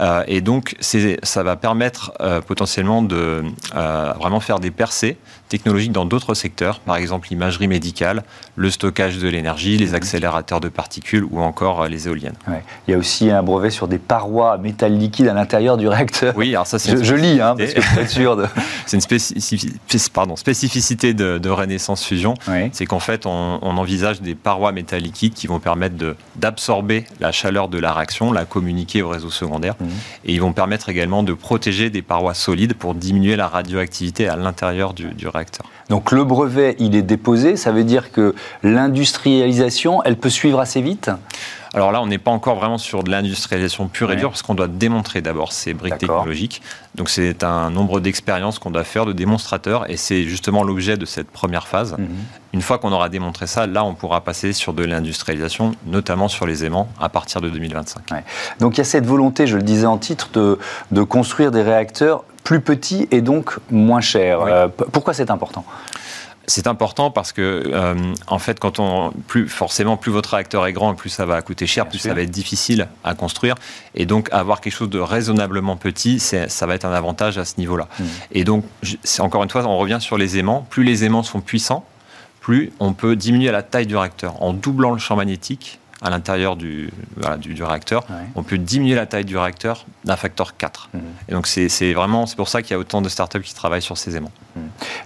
Euh, 0.00 0.24
et 0.26 0.40
donc, 0.40 0.76
ça 0.80 1.42
va 1.42 1.56
permettre 1.56 2.12
euh, 2.20 2.40
potentiellement 2.40 3.02
de 3.02 3.42
vraiment 3.72 4.40
faire 4.40 4.60
des 4.60 4.70
percées 4.70 5.16
technologiques 5.52 5.92
dans 5.92 6.06
d'autres 6.06 6.32
secteurs, 6.32 6.80
par 6.80 6.96
exemple 6.96 7.28
l'imagerie 7.30 7.68
médicale, 7.68 8.22
le 8.56 8.70
stockage 8.70 9.18
de 9.18 9.28
l'énergie, 9.28 9.76
les 9.76 9.88
mhm. 9.88 9.94
accélérateurs 9.96 10.60
de 10.60 10.70
particules 10.70 11.24
ou 11.30 11.40
encore 11.40 11.86
les 11.88 12.08
éoliennes. 12.08 12.36
Il 12.88 12.92
y 12.92 12.94
a 12.94 12.98
aussi 12.98 13.30
un 13.30 13.42
brevet 13.42 13.68
sur 13.70 13.86
des 13.86 13.98
parois 13.98 14.56
métal 14.56 14.96
liquide 14.96 15.28
à 15.28 15.34
l'intérieur 15.34 15.76
du 15.76 15.88
réacteur. 15.88 16.34
Oui, 16.38 16.54
alors 16.54 16.66
ça 16.66 16.78
c'est. 16.78 17.04
Je, 17.04 17.14
lis, 17.14 17.40
hein, 17.40 17.54
parce 17.56 17.74
que 17.74 18.00
être 18.00 18.10
sûr 18.10 18.36
de. 18.36 18.46
c'est 18.86 18.96
une 18.96 20.00
pardon, 20.14 20.36
spécificité 20.36 21.12
de, 21.12 21.36
de 21.36 21.50
Renaissance 21.50 22.04
Fusion 22.04 22.34
c'est 22.72 22.86
qu'en 22.86 23.00
fait, 23.00 23.26
on, 23.26 23.58
envisage 23.62 24.20
des 24.20 24.34
parois 24.34 24.70
métal 24.72 25.02
liquides 25.02 25.34
qui 25.34 25.46
vont 25.46 25.58
permettre 25.58 25.96
d'absorber 26.36 27.04
la 27.20 27.32
chaleur 27.32 27.68
de 27.68 27.78
la 27.78 27.92
réaction, 27.92 28.32
la 28.32 28.44
communiquer 28.44 29.02
au 29.02 29.08
réseau 29.08 29.30
secondaire, 29.30 29.74
mmh. 29.80 29.84
et 30.26 30.34
ils 30.34 30.40
vont 30.40 30.52
permettre 30.52 30.88
également 30.88 31.22
de 31.22 31.32
protéger 31.32 31.90
des 31.90 32.02
parois 32.02 32.34
solides 32.34 32.74
pour 32.74 32.94
diminuer 32.94 33.34
la 33.34 33.48
radioactivité 33.48 34.28
à 34.28 34.36
l'intérieur 34.36 34.94
du, 34.94 35.06
du 35.14 35.26
réacteur. 35.26 35.41
Donc 35.88 36.10
le 36.10 36.24
brevet, 36.24 36.76
il 36.78 36.96
est 36.96 37.02
déposé, 37.02 37.56
ça 37.56 37.72
veut 37.72 37.84
dire 37.84 38.12
que 38.12 38.34
l'industrialisation, 38.62 40.02
elle 40.04 40.16
peut 40.16 40.30
suivre 40.30 40.60
assez 40.60 40.80
vite? 40.80 41.10
Alors 41.74 41.90
là, 41.90 42.02
on 42.02 42.06
n'est 42.06 42.18
pas 42.18 42.30
encore 42.30 42.56
vraiment 42.56 42.76
sur 42.76 43.02
de 43.02 43.10
l'industrialisation 43.10 43.88
pure 43.88 44.12
et 44.12 44.16
dure, 44.16 44.28
parce 44.28 44.42
qu'on 44.42 44.54
doit 44.54 44.68
démontrer 44.68 45.22
d'abord 45.22 45.52
ces 45.52 45.72
briques 45.72 45.96
technologiques. 45.96 46.60
Donc 46.94 47.08
c'est 47.08 47.42
un 47.44 47.70
nombre 47.70 48.00
d'expériences 48.00 48.58
qu'on 48.58 48.70
doit 48.70 48.84
faire, 48.84 49.06
de 49.06 49.14
démonstrateurs, 49.14 49.90
et 49.90 49.96
c'est 49.96 50.24
justement 50.24 50.64
l'objet 50.64 50.98
de 50.98 51.06
cette 51.06 51.30
première 51.30 51.66
phase. 51.66 51.96
Mhm. 51.98 52.08
Une 52.52 52.60
fois 52.60 52.76
qu'on 52.76 52.92
aura 52.92 53.08
démontré 53.08 53.46
ça, 53.46 53.66
là, 53.66 53.84
on 53.84 53.94
pourra 53.94 54.20
passer 54.20 54.52
sur 54.52 54.74
de 54.74 54.84
l'industrialisation, 54.84 55.72
notamment 55.86 56.28
sur 56.28 56.46
les 56.46 56.66
aimants, 56.66 56.88
à 57.00 57.08
partir 57.08 57.40
de 57.40 57.48
2025. 57.48 58.02
Donc 58.60 58.74
il 58.74 58.78
y 58.78 58.80
a 58.82 58.84
cette 58.84 59.06
volonté, 59.06 59.46
je 59.46 59.56
le 59.56 59.62
disais 59.62 59.86
en 59.86 59.96
titre, 59.96 60.28
de, 60.34 60.58
de 60.90 61.02
construire 61.02 61.50
des 61.50 61.62
réacteurs 61.62 62.24
plus 62.44 62.60
petits 62.60 63.08
et 63.10 63.20
donc 63.20 63.58
moins 63.70 64.00
chers. 64.00 64.40
Euh, 64.42 64.68
pourquoi 64.68 65.14
c'est 65.14 65.30
important? 65.30 65.64
C'est 66.48 66.66
important 66.66 67.12
parce 67.12 67.30
que, 67.30 67.62
euh, 67.72 67.94
en 68.26 68.38
fait, 68.40 68.58
quand 68.58 68.80
on, 68.80 69.12
plus 69.28 69.48
forcément, 69.48 69.96
plus 69.96 70.10
votre 70.10 70.34
réacteur 70.34 70.66
est 70.66 70.72
grand, 70.72 70.92
plus 70.94 71.08
ça 71.08 71.24
va 71.24 71.40
coûter 71.40 71.68
cher, 71.68 71.88
plus 71.88 72.00
ça 72.00 72.14
va 72.14 72.22
être 72.22 72.32
difficile 72.32 72.88
à 73.04 73.14
construire. 73.14 73.54
Et 73.94 74.06
donc, 74.06 74.28
avoir 74.32 74.60
quelque 74.60 74.72
chose 74.72 74.90
de 74.90 74.98
raisonnablement 74.98 75.76
petit, 75.76 76.18
ça 76.18 76.66
va 76.66 76.74
être 76.74 76.84
un 76.84 76.92
avantage 76.92 77.38
à 77.38 77.44
ce 77.44 77.54
niveau-là. 77.58 77.86
Hmm. 77.98 78.04
Et 78.32 78.42
donc, 78.42 78.64
encore 79.20 79.44
une 79.44 79.50
fois, 79.50 79.64
on 79.66 79.78
revient 79.78 79.98
sur 80.00 80.18
les 80.18 80.36
aimants. 80.36 80.66
Plus 80.68 80.82
les 80.82 81.04
aimants 81.04 81.22
sont 81.22 81.40
puissants, 81.40 81.86
plus 82.40 82.72
on 82.80 82.92
peut 82.92 83.14
diminuer 83.14 83.52
la 83.52 83.62
taille 83.62 83.86
du 83.86 83.96
réacteur. 83.96 84.42
En 84.42 84.52
doublant 84.52 84.90
le 84.90 84.98
champ 84.98 85.14
magnétique, 85.14 85.78
à 86.02 86.10
l'intérieur 86.10 86.56
du, 86.56 86.90
du, 87.38 87.62
réacteur, 87.62 88.04
on 88.34 88.42
peut 88.42 88.58
diminuer 88.58 88.94
la 88.94 89.06
taille 89.06 89.24
du 89.24 89.36
réacteur 89.36 89.86
d'un 90.04 90.16
facteur 90.16 90.56
4. 90.56 90.90
Mmh. 90.92 90.98
Et 91.28 91.32
donc 91.32 91.46
c'est 91.46 91.92
vraiment, 91.92 92.26
c'est 92.26 92.36
pour 92.36 92.48
ça 92.48 92.62
qu'il 92.62 92.72
y 92.72 92.74
a 92.74 92.78
autant 92.78 93.02
de 93.02 93.08
startups 93.08 93.42
qui 93.42 93.54
travaillent 93.54 93.82
sur 93.82 93.96
ces 93.96 94.16
aimants. 94.16 94.32
Mmh. 94.56 94.60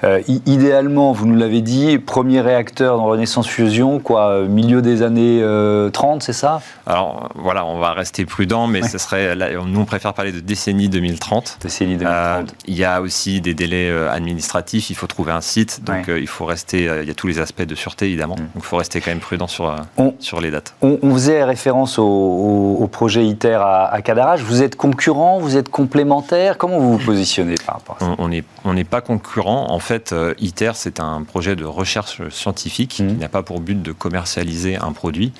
Euh, 0.05 0.23
idéalement, 0.47 1.13
vous 1.13 1.27
nous 1.27 1.37
l'avez 1.37 1.61
dit, 1.61 1.99
premier 1.99 2.41
réacteur 2.41 2.97
dans 2.97 3.05
Renaissance 3.05 3.47
Fusion, 3.47 3.99
quoi, 4.01 4.31
euh, 4.31 4.49
milieu 4.49 4.81
des 4.81 5.03
années 5.03 5.41
30, 5.41 5.43
euh, 5.43 6.25
c'est 6.25 6.33
ça? 6.33 6.63
Alors 6.87 7.31
voilà, 7.35 7.67
on 7.67 7.79
va 7.79 7.93
rester 7.93 8.25
prudent, 8.25 8.67
mais 8.67 8.83
ce 8.83 8.97
serait, 8.99 9.37
nous 9.67 9.81
on 9.81 9.85
préfère 9.85 10.15
parler 10.15 10.33
de 10.33 10.41
décennie 10.41 10.89
2030. 10.89 11.59
Décennie 11.61 11.97
2030. 11.97 12.55
il 12.67 12.75
y 12.75 12.85
a 12.85 13.03
aussi 13.03 13.41
des 13.41 13.55
délais 13.55 13.91
administratifs, 14.09 14.89
il 14.89 14.97
faut 14.97 15.07
trouver 15.07 15.33
un 15.33 15.41
site, 15.43 15.83
donc 15.85 16.07
il 16.09 16.27
faut 16.27 16.47
rester, 16.47 16.85
il 17.03 17.09
y 17.09 17.11
a 17.11 17.15
tous 17.15 17.27
les 17.27 17.39
aspects 17.39 17.63
de 17.63 17.75
sûreté 17.75 18.07
évidemment, 18.07 18.37
mmh. 18.37 18.55
donc 18.55 18.57
il 18.57 18.63
faut 18.63 18.77
rester 18.77 19.01
quand 19.01 19.11
même 19.11 19.21
prudent 19.21 19.47
sur, 19.47 19.75
sur 20.21 20.41
les 20.41 20.51
dates 20.51 20.75
on, 21.03 21.15
faisait 21.15 21.44
référence 21.44 21.99
au, 21.99 22.88
projet 22.91 23.27
ITER 23.27 23.59
à, 23.61 23.87
à, 23.87 24.03
Cadarache. 24.03 24.41
Vous 24.41 24.62
êtes 24.62 24.77
concurrent, 24.77 25.38
vous 25.38 25.56
êtes 25.56 25.69
complémentaire 25.69 26.56
Comment 26.56 26.79
vous 26.79 26.99
vous 26.99 27.05
positionnez 27.05 27.56
par 27.65 27.77
rapport 27.77 27.97
à 27.97 28.05
ça? 28.05 28.15
On 28.19 28.29
n'est 28.29 28.44
on 28.65 28.75
pas 28.85 29.00
concurrent. 29.00 29.71
En 29.71 29.79
fait, 29.79 30.12
euh, 30.12 30.35
ITER, 30.38 30.73
c'est 30.75 31.00
un 31.00 31.23
projet 31.23 31.56
de 31.56 31.65
recherche 31.65 32.29
scientifique 32.31 32.91
qui 32.91 33.03
mmh. 33.03 33.19
n'a 33.19 33.29
pas 33.29 33.43
pour 33.43 33.61
but 33.61 33.81
de 33.81 33.93
commercialiser 33.93 34.77
un 34.77 34.93
produit, 34.93 35.33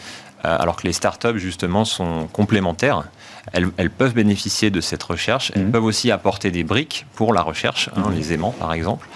euh, 0.44 0.56
alors 0.58 0.76
que 0.76 0.87
les 0.87 0.93
startups, 0.93 1.38
justement, 1.38 1.84
sont 1.84 2.28
complémentaires. 2.32 3.04
Elles, 3.52 3.90
peuvent 3.90 4.14
bénéficier 4.14 4.70
de 4.70 4.81
cette 4.81 5.02
recherche. 5.04 5.52
Elles 5.54 5.66
mmh. 5.66 5.70
peuvent 5.70 5.84
aussi 5.84 6.10
apporter 6.10 6.50
des 6.50 6.64
briques 6.64 7.06
pour 7.14 7.32
la 7.32 7.43
recherche, 7.43 7.91
hein, 7.96 8.08
mmh. 8.08 8.15
les 8.15 8.32
aimants 8.32 8.55
par 8.58 8.72
exemple. 8.72 9.08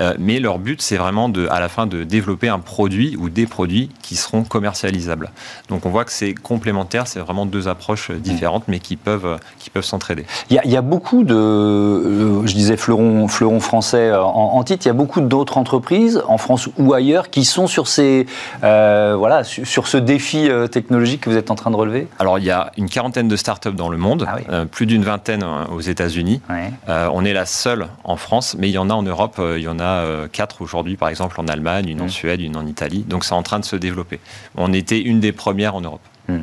Euh, 0.00 0.14
mais 0.18 0.40
leur 0.40 0.58
but, 0.58 0.82
c'est 0.82 0.96
vraiment 0.96 1.28
de, 1.28 1.48
à 1.48 1.60
la 1.60 1.68
fin 1.68 1.86
de 1.86 2.04
développer 2.04 2.48
un 2.48 2.58
produit 2.58 3.16
ou 3.16 3.28
des 3.28 3.46
produits 3.46 3.90
qui 4.02 4.16
seront 4.16 4.44
commercialisables. 4.44 5.30
Donc 5.68 5.86
on 5.86 5.90
voit 5.90 6.04
que 6.04 6.12
c'est 6.12 6.34
complémentaire, 6.34 7.06
c'est 7.06 7.20
vraiment 7.20 7.46
deux 7.46 7.68
approches 7.68 8.10
différentes, 8.10 8.64
mais 8.68 8.78
qui 8.78 8.96
peuvent, 8.96 9.38
qui 9.58 9.70
peuvent 9.70 9.84
s'entraider. 9.84 10.26
Il, 10.50 10.60
y, 10.64 10.76
a 10.76 10.82
beaucoup 10.82 11.24
de, 11.24 11.34
euh, 11.34 12.46
je 12.46 12.54
disais 12.54 12.76
fleuron, 12.76 13.28
fleuron 13.28 13.60
français 13.60 14.12
en, 14.14 14.62
titre, 14.64 14.86
il 14.86 14.88
y 14.88 14.90
a 14.90 14.94
beaucoup 14.94 15.20
d'autres 15.20 15.58
entreprises 15.58 16.22
en 16.28 16.38
France 16.38 16.68
ou 16.78 16.92
ailleurs 16.92 17.30
qui 17.30 17.44
sont 17.44 17.66
sur, 17.66 17.88
ces, 17.88 18.26
euh, 18.64 19.14
voilà, 19.16 19.44
sur, 19.44 19.86
ce 19.86 19.96
défi 19.96 20.48
technologique 20.70 21.22
que 21.22 21.30
vous 21.30 21.36
êtes 21.36 21.50
en 21.50 21.54
train 21.54 21.70
de 21.70 21.76
relever? 21.76 22.08
Alors 22.18 22.38
il 22.38 22.44
y 22.44 22.50
a 22.50 22.72
une 22.76 22.88
quarantaine 22.88 23.28
de 23.28 23.36
startups 23.36 23.72
dans 23.72 23.88
le 23.88 23.96
monde, 23.96 24.26
ah 24.28 24.64
plus 24.66 24.86
d'une 24.86 25.04
vingtaine 25.04 25.44
aux 25.72 25.80
États-Unis. 25.80 26.40
on 26.88 27.24
est 27.24 27.32
la 27.32 27.46
seule 27.46 27.86
en 28.04 28.16
France, 28.16 28.56
mais 28.58 28.68
il 28.68 28.72
y 28.72 28.78
en 28.78 28.90
a 28.90 28.94
en 28.94 29.02
Europe, 29.02 29.40
il 29.56 29.62
y 29.62 29.68
en 29.68 29.78
a 29.78 29.85
euh, 29.94 30.28
quatre 30.30 30.62
aujourd'hui, 30.62 30.96
par 30.96 31.08
exemple, 31.08 31.40
en 31.40 31.48
Allemagne, 31.48 31.88
une 31.88 32.00
en 32.00 32.06
mmh. 32.06 32.10
Suède, 32.10 32.40
une 32.40 32.56
en 32.56 32.66
Italie. 32.66 33.04
Donc 33.08 33.24
c'est 33.24 33.34
en 33.34 33.42
train 33.42 33.58
de 33.58 33.64
se 33.64 33.76
développer. 33.76 34.20
On 34.56 34.72
était 34.72 35.00
une 35.00 35.20
des 35.20 35.32
premières 35.32 35.74
en 35.74 35.80
Europe. 35.80 36.00
Mmh. 36.28 36.38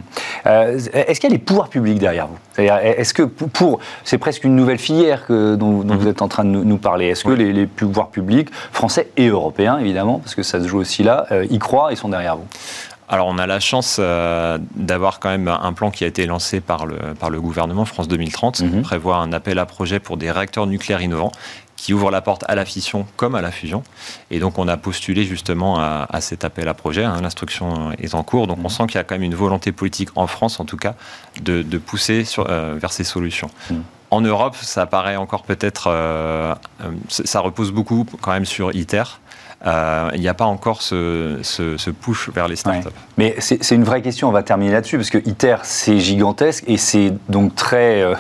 Euh, 0.46 0.80
est-ce 0.94 1.20
qu'il 1.20 1.30
y 1.30 1.34
a 1.34 1.36
les 1.36 1.42
pouvoirs 1.42 1.70
publics 1.70 2.00
derrière 2.00 2.28
vous? 2.28 2.38
Est-ce 2.58 3.14
que 3.14 3.24
pour, 3.24 3.80
c'est 4.04 4.18
presque 4.18 4.44
une 4.44 4.56
nouvelle 4.56 4.78
filière 4.78 5.26
que, 5.26 5.56
dont, 5.56 5.84
mmh. 5.84 5.98
vous 5.98 6.08
êtes 6.08 6.22
en 6.22 6.28
train 6.28 6.46
de 6.46 6.50
nous, 6.50 6.78
parler 6.78 7.08
Est-ce 7.08 7.24
que 7.24 7.32
les, 7.32 7.66
pouvoirs 7.66 8.10
publics, 8.10 8.50
français 8.72 9.10
et 9.18 9.28
européens 9.28 9.78
évidemment, 9.78 10.20
parce 10.20 10.36
que 10.36 10.44
ça 10.44 10.62
se 10.62 10.68
joue 10.68 10.80
aussi 10.80 11.04
là, 11.04 11.26
euh, 11.32 11.46
y 11.50 11.60
croient 11.60 11.92
et 11.92 11.96
sont 11.96 12.10
derrière 12.10 12.38
vous? 12.38 12.46
Alors 13.10 13.28
on 13.28 13.38
a 13.38 13.46
la 13.46 13.60
chance 13.60 14.00
d'avoir 14.00 15.20
quand 15.20 15.30
même 15.30 15.48
un 15.48 15.74
plan 15.74 15.92
qui 15.92 16.04
a 16.04 16.08
été 16.08 16.26
lancé 16.26 16.62
par 16.62 16.86
le, 16.86 16.96
par 17.20 17.30
le 17.30 17.40
gouvernement 17.42 17.86
France 17.86 18.08
2030, 18.08 18.58
qui 18.58 18.80
prévoit 18.82 19.18
un 19.18 19.34
appel 19.34 19.60
à 19.60 19.66
projet 19.66 20.00
pour 20.00 20.18
des 20.18 20.32
réacteurs 20.32 20.66
nucléaires 20.66 21.02
innovants 21.02 21.32
qui 21.84 21.94
ouvre 21.94 22.12
la 22.12 22.22
porte 22.22 22.46
à 22.48 22.56
la 22.56 22.64
fission 22.64 23.06
comme 23.18 23.36
à 23.36 23.42
la 23.42 23.52
fusion. 23.52 23.84
Et 24.32 24.40
donc 24.40 24.58
on 24.58 24.70
a 24.70 24.78
postulé 24.78 25.26
justement 25.26 25.82
à, 25.82 26.22
cet 26.22 26.46
appel 26.46 26.70
à 26.70 26.74
projet. 26.74 27.04
Hein. 27.04 27.20
L'instruction 27.22 27.92
est 27.92 28.16
en 28.16 28.24
cours. 28.24 28.48
Donc 28.48 28.60
on 28.64 28.68
mmh. 28.68 28.70
sent 28.70 28.84
qu'il 28.88 28.96
y 28.96 29.00
a 29.00 29.04
quand 29.04 29.16
même 29.16 29.24
une 29.24 29.36
volonté 29.36 29.74
politique 29.74 30.08
en 30.16 30.26
France, 30.26 30.62
en 30.62 30.66
tout 30.66 30.78
cas, 30.78 30.96
de, 31.42 31.78
pousser 31.78 32.24
sur, 32.24 32.50
euh, 32.50 32.78
vers 32.80 32.94
ces 32.94 33.04
solutions. 33.04 33.50
Mmh. 33.70 33.76
En 34.14 34.22
Europe, 34.22 34.56
ça 34.62 34.86
paraît 34.86 35.16
encore 35.16 35.42
peut-être, 35.42 35.90
ça 37.10 37.40
repose 37.40 37.72
beaucoup 37.72 38.06
quand 38.22 38.32
même 38.32 38.46
sur 38.46 38.72
ITER. 38.76 39.04
Euh, 39.66 40.10
il 40.14 40.20
n'y 40.20 40.28
a 40.28 40.34
pas 40.34 40.46
encore 40.46 40.82
ce, 40.82 41.40
ce, 41.42 41.90
push 41.90 42.30
vers 42.30 42.50
les 42.50 42.58
startups. 42.58 42.90
Mais 43.18 43.36
c'est 43.40 43.72
une 43.72 43.86
vraie 43.86 44.02
question, 44.02 44.28
on 44.28 44.32
va 44.32 44.44
terminer 44.44 44.74
là-dessus, 44.74 44.98
parce 44.98 45.10
que 45.10 45.20
ITER, 45.20 45.58
c'est 45.64 46.00
gigantesque 46.00 46.66
et 46.68 46.78
c'est 46.78 47.14
donc 47.30 47.56
très. 47.56 48.02
Euh, 48.02 48.16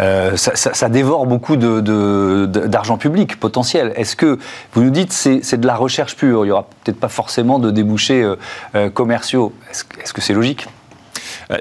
euh, 0.00 0.36
ça, 0.36 0.88
dévore 0.88 1.26
beaucoup 1.26 1.56
d'argent 1.56 2.96
public 2.96 3.38
potentiel. 3.38 3.92
Est-ce 3.96 4.16
que 4.16 4.38
vous 4.72 4.82
nous 4.82 4.90
dites 4.90 5.12
c'est 5.12 5.60
de 5.60 5.66
la 5.66 5.76
recherche 5.76 6.16
pure 6.16 6.44
Il 6.44 6.48
n'y 6.48 6.52
aura 6.52 6.66
peut-être 6.84 7.00
pas 7.00 7.08
forcément 7.08 7.58
de 7.58 7.70
débouchés 7.70 8.26
commerciaux. 8.94 9.52
Est-ce 9.70 10.12
que 10.12 10.20
c'est 10.22 10.34
logique? 10.34 10.68
euh, 10.68 10.77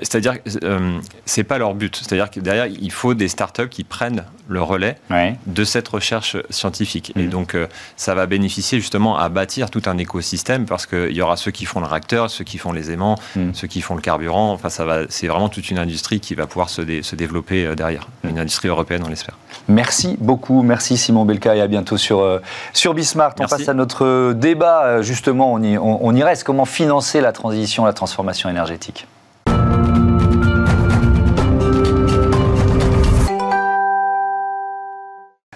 c'est-à-dire 0.01 0.43
que 0.43 0.49
euh, 0.63 0.99
c'est 1.25 1.43
pas 1.43 1.57
leur 1.57 1.73
but. 1.73 1.95
C'est-à-dire 1.95 2.29
que 2.29 2.39
derrière, 2.39 2.67
il 2.67 2.91
faut 2.91 3.13
des 3.13 3.27
startups 3.27 3.69
qui 3.69 3.83
prennent 3.83 4.23
le 4.47 4.61
relais 4.61 4.97
de 5.45 5.63
cette 5.63 5.87
recherche 5.87 6.37
scientifique. 6.49 7.11
Et 7.15 7.23
mm. 7.23 7.29
donc, 7.29 7.55
euh, 7.55 7.67
ça 7.95 8.15
va 8.15 8.25
bénéficier 8.25 8.79
justement 8.79 9.17
à 9.17 9.29
bâtir 9.29 9.69
tout 9.69 9.81
un 9.85 9.97
écosystème 9.97 10.65
parce 10.65 10.85
qu'il 10.85 11.11
y 11.11 11.21
aura 11.21 11.37
ceux 11.37 11.51
qui 11.51 11.65
font 11.65 11.79
le 11.79 11.85
réacteur, 11.85 12.29
ceux 12.29 12.43
qui 12.43 12.57
font 12.57 12.71
les 12.71 12.91
aimants, 12.91 13.17
mm. 13.35 13.53
ceux 13.53 13.67
qui 13.67 13.81
font 13.81 13.95
le 13.95 14.01
carburant. 14.01 14.51
Enfin, 14.53 14.69
ça 14.69 14.85
va. 14.85 15.01
C'est 15.09 15.27
vraiment 15.27 15.49
toute 15.49 15.69
une 15.69 15.77
industrie 15.77 16.19
qui 16.19 16.35
va 16.35 16.47
pouvoir 16.47 16.69
se, 16.69 16.81
se 17.01 17.15
développer 17.15 17.75
derrière. 17.75 18.07
Mm. 18.23 18.29
Une 18.29 18.39
industrie 18.39 18.69
européenne, 18.69 19.03
on 19.05 19.09
l'espère. 19.09 19.37
Merci 19.67 20.15
beaucoup. 20.19 20.61
Merci 20.61 20.97
Simon 20.97 21.25
Belka 21.25 21.55
et 21.55 21.61
à 21.61 21.67
bientôt 21.67 21.97
sur, 21.97 22.41
sur 22.73 22.93
Bismart. 22.93 23.33
On 23.39 23.47
passe 23.47 23.67
à 23.67 23.73
notre 23.73 24.33
débat. 24.33 25.01
Justement, 25.01 25.51
on 25.53 25.61
y, 25.61 25.77
on 25.77 26.15
y 26.15 26.23
reste. 26.23 26.43
Comment 26.43 26.65
financer 26.65 27.21
la 27.21 27.31
transition, 27.31 27.85
la 27.85 27.93
transformation 27.93 28.49
énergétique? 28.49 29.07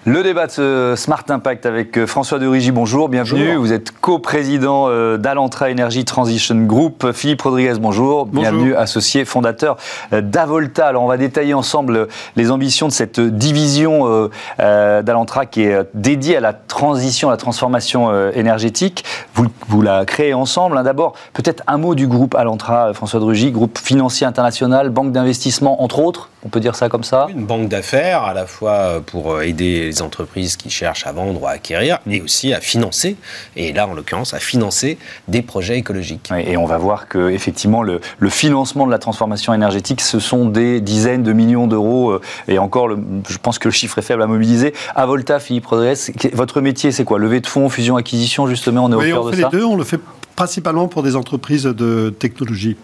Le 0.03 0.23
débat 0.23 0.47
de 0.47 0.51
ce 0.51 0.93
Smart 0.97 1.23
Impact 1.29 1.67
avec 1.67 1.95
euh, 1.95 2.07
François 2.07 2.39
de 2.39 2.47
Rugy, 2.47 2.71
bonjour, 2.71 3.07
bienvenue. 3.07 3.53
Vous 3.57 3.71
êtes 3.71 3.91
co-président 3.91 4.87
euh, 4.89 5.17
d'Alantra 5.17 5.69
Energy 5.69 6.05
Transition 6.05 6.55
Group. 6.55 7.11
Philippe 7.11 7.43
Rodriguez, 7.43 7.75
bonjour. 7.79 8.25
Bienvenue, 8.25 8.73
associé 8.73 9.25
fondateur 9.25 9.77
euh, 10.11 10.21
d'Avolta. 10.21 10.87
Alors, 10.87 11.03
on 11.03 11.07
va 11.07 11.17
détailler 11.17 11.53
ensemble 11.53 12.07
les 12.35 12.49
ambitions 12.49 12.87
de 12.87 12.91
cette 12.91 13.19
division 13.19 14.29
d'Alantra 14.57 15.45
qui 15.45 15.63
est 15.63 15.77
dédiée 15.93 16.37
à 16.37 16.39
la 16.39 16.53
transition, 16.53 17.27
à 17.29 17.31
la 17.33 17.37
transformation 17.37 18.31
énergétique. 18.31 19.05
Vous, 19.35 19.45
vous 19.67 19.83
la 19.83 20.05
créez 20.05 20.33
ensemble. 20.33 20.79
Hein. 20.79 20.83
D'abord, 20.83 21.13
peut-être 21.33 21.61
un 21.67 21.77
mot 21.77 21.93
du 21.93 22.07
groupe 22.07 22.33
Alantra, 22.33 22.91
François 22.95 23.19
de 23.19 23.25
Rugy, 23.25 23.51
groupe 23.51 23.77
financier 23.77 24.25
international, 24.25 24.89
banque 24.89 25.11
d'investissement, 25.11 25.83
entre 25.83 25.99
autres. 25.99 26.29
On 26.43 26.49
peut 26.49 26.59
dire 26.59 26.75
ça 26.75 26.89
comme 26.89 27.03
ça 27.03 27.27
Une 27.29 27.45
banque 27.45 27.67
d'affaires, 27.67 28.23
à 28.23 28.33
la 28.33 28.47
fois 28.47 29.01
pour 29.05 29.41
aider 29.43 29.90
les 29.91 30.01
entreprises 30.01 30.55
qui 30.55 30.69
cherchent 30.69 31.05
à 31.05 31.11
vendre 31.11 31.41
ou 31.41 31.45
à 31.45 31.51
acquérir, 31.51 31.99
mais 32.05 32.21
aussi 32.21 32.53
à 32.53 32.61
financer, 32.61 33.17
et 33.55 33.73
là 33.73 33.87
en 33.87 33.93
l'occurrence 33.93 34.33
à 34.33 34.39
financer 34.39 34.97
des 35.27 35.41
projets 35.41 35.77
écologiques. 35.77 36.31
et 36.37 36.55
on 36.55 36.65
va 36.65 36.77
voir 36.77 37.07
que 37.07 37.29
effectivement 37.29 37.83
le, 37.83 37.99
financement 38.29 38.85
de 38.85 38.91
la 38.91 38.99
transformation 38.99 39.53
énergétique, 39.53 40.01
ce 40.01 40.19
sont 40.19 40.45
des 40.45 40.79
dizaines 40.79 41.23
de 41.23 41.33
millions 41.33 41.67
d'euros, 41.67 42.11
euh, 42.11 42.21
et 42.47 42.57
encore, 42.57 42.89
je 43.27 43.37
pense 43.37 43.59
que 43.59 43.67
le 43.67 43.73
chiffre 43.73 43.97
est 43.97 44.01
faible 44.01 44.21
à 44.21 44.27
mobiliser. 44.27 44.73
À 44.95 45.05
Volta, 45.05 45.39
Philippe 45.39 45.65
Rodriguez, 45.65 45.99
votre 46.33 46.61
métier 46.61 46.91
c'est 46.91 47.03
quoi? 47.03 47.19
Levé 47.19 47.41
de 47.41 47.47
fonds, 47.47 47.69
fusion, 47.69 47.97
acquisition, 47.97 48.47
justement, 48.47 48.85
on 48.85 48.91
est 48.91 48.95
au 48.95 48.99
cœur 49.01 49.25
de 49.25 49.31
ça 49.35 49.47
On 49.47 49.49
fait 49.49 49.55
les 49.55 49.59
deux, 49.59 49.65
on 49.65 49.75
le 49.75 49.83
fait 49.83 49.99
principalement 50.41 50.87
pour 50.87 51.03
des 51.03 51.15
entreprises 51.15 51.65
de 51.65 52.09
technologie. 52.09 52.75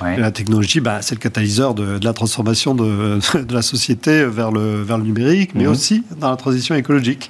la 0.00 0.30
technologie, 0.30 0.80
bah, 0.80 1.02
c'est 1.02 1.14
le 1.14 1.20
catalyseur 1.20 1.74
de, 1.74 2.02
la 2.02 2.14
transformation 2.14 2.74
de, 2.74 3.18
de, 3.38 3.54
la 3.54 3.60
société 3.60 4.24
vers 4.24 4.50
le, 4.50 4.80
vers 4.80 4.96
le 4.96 5.04
numérique, 5.04 5.50
mais 5.54 5.64
mhm. 5.64 5.70
aussi 5.70 6.04
dans 6.16 6.30
la 6.30 6.38
transition 6.38 6.74
écologique. 6.74 7.28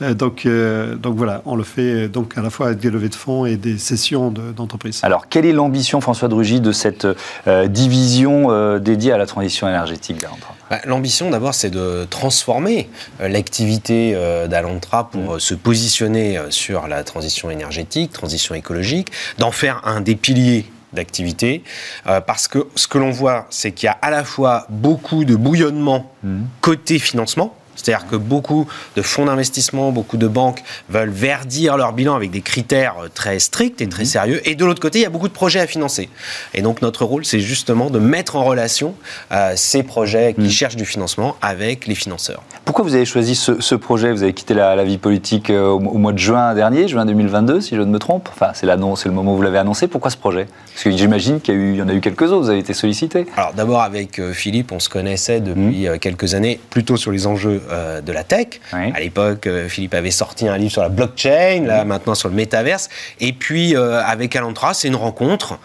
Euh, 0.00 0.14
donc, 0.14 0.46
euh, 0.46 0.94
donc 0.94 1.16
voilà, 1.16 1.42
on 1.44 1.56
le 1.56 1.64
fait 1.64 2.08
donc 2.08 2.38
à 2.38 2.40
la 2.40 2.50
fois 2.50 2.66
avec 2.66 2.78
des 2.78 2.88
levées 2.88 3.08
de 3.08 3.16
fonds 3.16 3.46
et 3.46 3.56
des 3.56 3.78
sessions 3.78 4.30
d'entreprises. 4.30 5.00
Alors, 5.02 5.28
quelle 5.28 5.44
est 5.44 5.52
l'ambition, 5.52 6.00
François 6.00 6.28
Drugy, 6.28 6.60
de 6.60 6.70
cette 6.70 7.08
euh, 7.48 7.66
division 7.66 8.78
dédiée 8.78 9.10
à 9.10 9.18
la 9.18 9.26
transition 9.26 9.66
énergétique 9.66 10.22
bah, 10.70 10.80
L'ambition, 10.84 11.30
d'abord, 11.30 11.54
c'est 11.54 11.70
de 11.70 12.06
transformer 12.08 12.88
l'activité 13.20 14.16
d'Alantra 14.48 15.10
pour 15.10 15.34
mhm. 15.34 15.40
se 15.40 15.54
positionner 15.54 16.38
sur 16.50 16.88
la 16.88 17.04
transition 17.04 17.50
énergétique, 17.50 18.12
transition 18.12 18.54
écologique, 18.54 19.10
d'en 19.38 19.50
faire 19.50 19.80
un 19.84 20.00
des 20.00 20.16
piliers 20.16 20.66
d'activité, 20.92 21.62
euh, 22.08 22.20
parce 22.20 22.48
que 22.48 22.66
ce 22.74 22.88
que 22.88 22.98
l'on 22.98 23.10
voit, 23.10 23.46
c'est 23.50 23.70
qu'il 23.70 23.86
y 23.86 23.90
a 23.90 23.98
à 24.02 24.10
la 24.10 24.24
fois 24.24 24.66
beaucoup 24.68 25.24
de 25.24 25.36
bouillonnement 25.36 26.12
mmh. 26.24 26.42
côté 26.60 26.98
financement, 26.98 27.54
c'est-à-dire 27.76 28.06
que 28.06 28.16
beaucoup 28.16 28.66
de 28.96 29.02
fonds 29.02 29.26
d'investissement, 29.26 29.92
beaucoup 29.92 30.16
de 30.16 30.26
banques 30.26 30.62
veulent 30.88 31.10
verdir 31.10 31.76
leur 31.76 31.92
bilan 31.92 32.14
avec 32.14 32.30
des 32.30 32.40
critères 32.40 32.96
euh, 33.04 33.08
très 33.12 33.38
stricts 33.38 33.80
et 33.80 33.88
très 33.88 34.02
mhm. 34.02 34.08
sérieux. 34.08 34.40
Et 34.48 34.54
de 34.54 34.64
l'autre 34.64 34.80
côté, 34.80 34.98
il 34.98 35.02
y 35.02 35.06
a 35.06 35.10
beaucoup 35.10 35.28
de 35.28 35.32
projets 35.32 35.60
à 35.60 35.66
financer. 35.66 36.08
Et 36.54 36.62
donc 36.62 36.82
notre 36.82 37.04
rôle, 37.04 37.24
c'est 37.24 37.40
justement 37.40 37.90
de 37.90 37.98
mettre 37.98 38.36
en 38.36 38.44
relation 38.44 38.94
euh, 39.32 39.52
ces 39.56 39.82
projets 39.82 40.34
qui 40.34 40.42
mhm. 40.42 40.50
cherchent 40.50 40.76
du 40.76 40.86
financement 40.86 41.36
avec 41.42 41.86
les 41.86 41.94
financeurs. 41.94 42.42
Pourquoi 42.64 42.84
vous 42.84 42.94
avez 42.94 43.04
choisi 43.04 43.34
ce, 43.34 43.74
projet? 43.74 44.12
Vous 44.12 44.22
avez 44.22 44.32
quitté 44.32 44.54
la, 44.54 44.84
vie 44.84 44.98
politique 44.98 45.50
euh, 45.50 45.68
au, 45.68 45.98
mois 45.98 46.12
de 46.12 46.18
juin 46.18 46.54
dernier, 46.54 46.88
juin 46.88 47.06
2022, 47.06 47.60
si 47.60 47.76
je 47.76 47.80
ne 47.80 47.86
me 47.86 47.98
trompe? 47.98 48.28
Enfin, 48.32 48.50
c'est 48.54 48.66
l'annonce, 48.66 49.02
c'est 49.02 49.08
le 49.08 49.14
moment 49.14 49.34
où 49.34 49.36
vous 49.36 49.42
l'avez 49.42 49.58
annoncé. 49.58 49.86
Pourquoi 49.86 50.10
ce 50.10 50.16
projet? 50.16 50.46
Parce 50.72 50.84
que 50.84 50.90
j'imagine 50.90 51.40
qu'il 51.40 51.76
y, 51.76 51.82
en 51.82 51.88
a 51.88 51.94
eu 51.94 52.00
quelques 52.00 52.22
autres. 52.22 52.42
Vous 52.42 52.50
avez 52.50 52.58
été 52.58 52.74
sollicité. 52.74 53.26
Alors 53.36 53.52
d'abord 53.54 53.82
avec 53.82 54.20
Philippe, 54.32 54.72
on 54.72 54.80
se 54.80 54.88
connaissait 54.88 55.40
depuis 55.40 55.88
mhm. 55.88 55.98
quelques 55.98 56.34
années, 56.34 56.58
plutôt 56.70 56.96
sur 56.96 57.12
les 57.12 57.26
enjeux 57.26 57.62
euh, 57.70 58.00
de 58.00 58.12
la 58.12 58.24
tech. 58.24 58.60
À 58.72 59.00
l'époque, 59.00 59.46
euh, 59.46 59.68
Philippe 59.68 59.94
avait 59.94 60.10
sorti 60.10 60.46
un 60.46 60.56
livre 60.56 60.72
sur 60.72 60.82
la 60.82 60.88
blockchain, 60.88 61.64
là 61.66 61.84
maintenant 61.84 62.14
sur 62.14 62.28
le 62.28 62.34
métaverse. 62.34 62.88
Et 63.20 63.32
puis 63.32 63.74
euh, 63.74 64.00
avec 64.04 64.36
Alantra, 64.36 64.74
c'est 64.74 64.88
une 64.88 64.96
rencontre. 64.96 65.58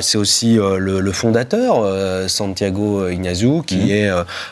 c'est 0.00 0.18
aussi 0.18 0.58
le, 0.58 1.12
fondateur, 1.12 2.28
Santiago 2.28 3.08
Ignazu, 3.08 3.62
qui 3.66 3.76
mhm. 3.76 3.90
est 3.90 4.08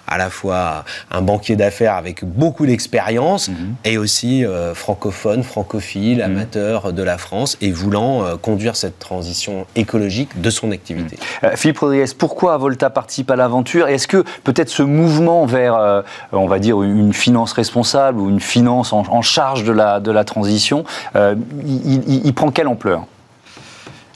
à 0.06 0.18
la 0.18 0.30
fois 0.30 0.84
un 1.10 1.22
banquier 1.22 1.56
d'affaires 1.56 1.94
avec 1.94 2.24
beaucoup 2.24 2.66
d'expérience 2.66 3.48
mhm. 3.48 3.74
et 3.84 3.98
aussi 3.98 4.44
francophone, 4.74 5.42
francophile, 5.42 6.18
mhm. 6.18 6.24
amateur 6.24 6.92
de 6.92 7.02
la 7.02 7.18
France 7.18 7.56
et 7.60 7.70
voulant 7.70 8.36
conduire 8.38 8.76
cette 8.76 8.98
transition 8.98 9.66
écologique 9.76 10.40
de 10.40 10.50
son 10.50 10.70
activité. 10.70 11.18
Philippe 11.56 11.78
Rodriguez, 11.78 12.12
pourquoi 12.16 12.56
Volta 12.56 12.90
participe 12.90 13.30
à 13.30 13.36
l'aventure? 13.36 13.88
Est-ce 13.88 14.08
que 14.08 14.24
peut-être 14.44 14.70
ce 14.70 14.82
mouvement 14.82 15.44
vers, 15.46 16.04
on 16.32 16.46
va 16.46 16.58
dire, 16.58 16.82
une 16.82 16.93
finance 17.12 17.52
responsable 17.52 18.20
ou 18.20 18.28
une 18.28 18.40
finance 18.40 18.92
en, 18.92 19.22
charge 19.22 19.64
de 19.64 19.72
la, 19.72 20.00
de 20.00 20.10
la 20.10 20.24
transition, 20.24 20.84
euh, 21.16 21.34
il, 21.66 22.32
prend 22.34 22.50
quelle 22.50 22.68
ampleur? 22.68 23.06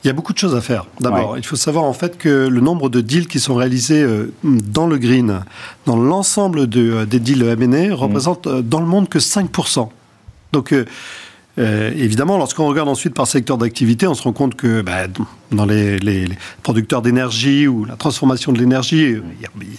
Il 0.04 0.06
y 0.06 0.10
a 0.10 0.12
beaucoup 0.12 0.32
de 0.32 0.38
choses 0.38 0.54
à 0.54 0.60
faire. 0.60 0.86
D'abord, 1.00 1.36
il 1.36 1.44
faut 1.44 1.56
savoir 1.56 1.84
en 1.84 1.92
fait 1.92 2.18
que 2.18 2.46
le 2.46 2.60
nombre 2.60 2.88
de 2.88 3.00
deals 3.00 3.26
qui 3.26 3.40
sont 3.40 3.54
réalisés 3.54 4.02
euh, 4.02 4.32
dans 4.44 4.86
le 4.86 4.96
green, 4.98 5.40
dans 5.86 5.96
l'ensemble 5.96 6.68
de, 6.68 6.92
euh, 6.92 7.06
des 7.06 7.18
deals 7.18 7.42
M&A, 7.42 7.94
représente 7.94 8.48
dans 8.48 8.80
le 8.80 8.86
monde 8.86 9.08
que 9.08 9.18
5%. 9.18 9.88
Donc, 10.52 10.74
euh, 11.58 11.90
évidemment, 11.96 12.38
lorsqu'on 12.38 12.66
regarde 12.66 12.88
ensuite 12.88 13.14
par 13.14 13.26
secteur 13.26 13.58
d'activité, 13.58 14.06
on 14.06 14.14
se 14.14 14.22
rend 14.22 14.32
compte 14.32 14.54
que 14.54 14.80
bah, 14.82 15.06
dans 15.50 15.64
les, 15.64 16.28
producteurs 16.62 17.02
d'énergie 17.02 17.66
ou 17.66 17.84
la 17.84 17.96
transformation 17.96 18.52
de 18.52 18.58
l'énergie, 18.58 19.16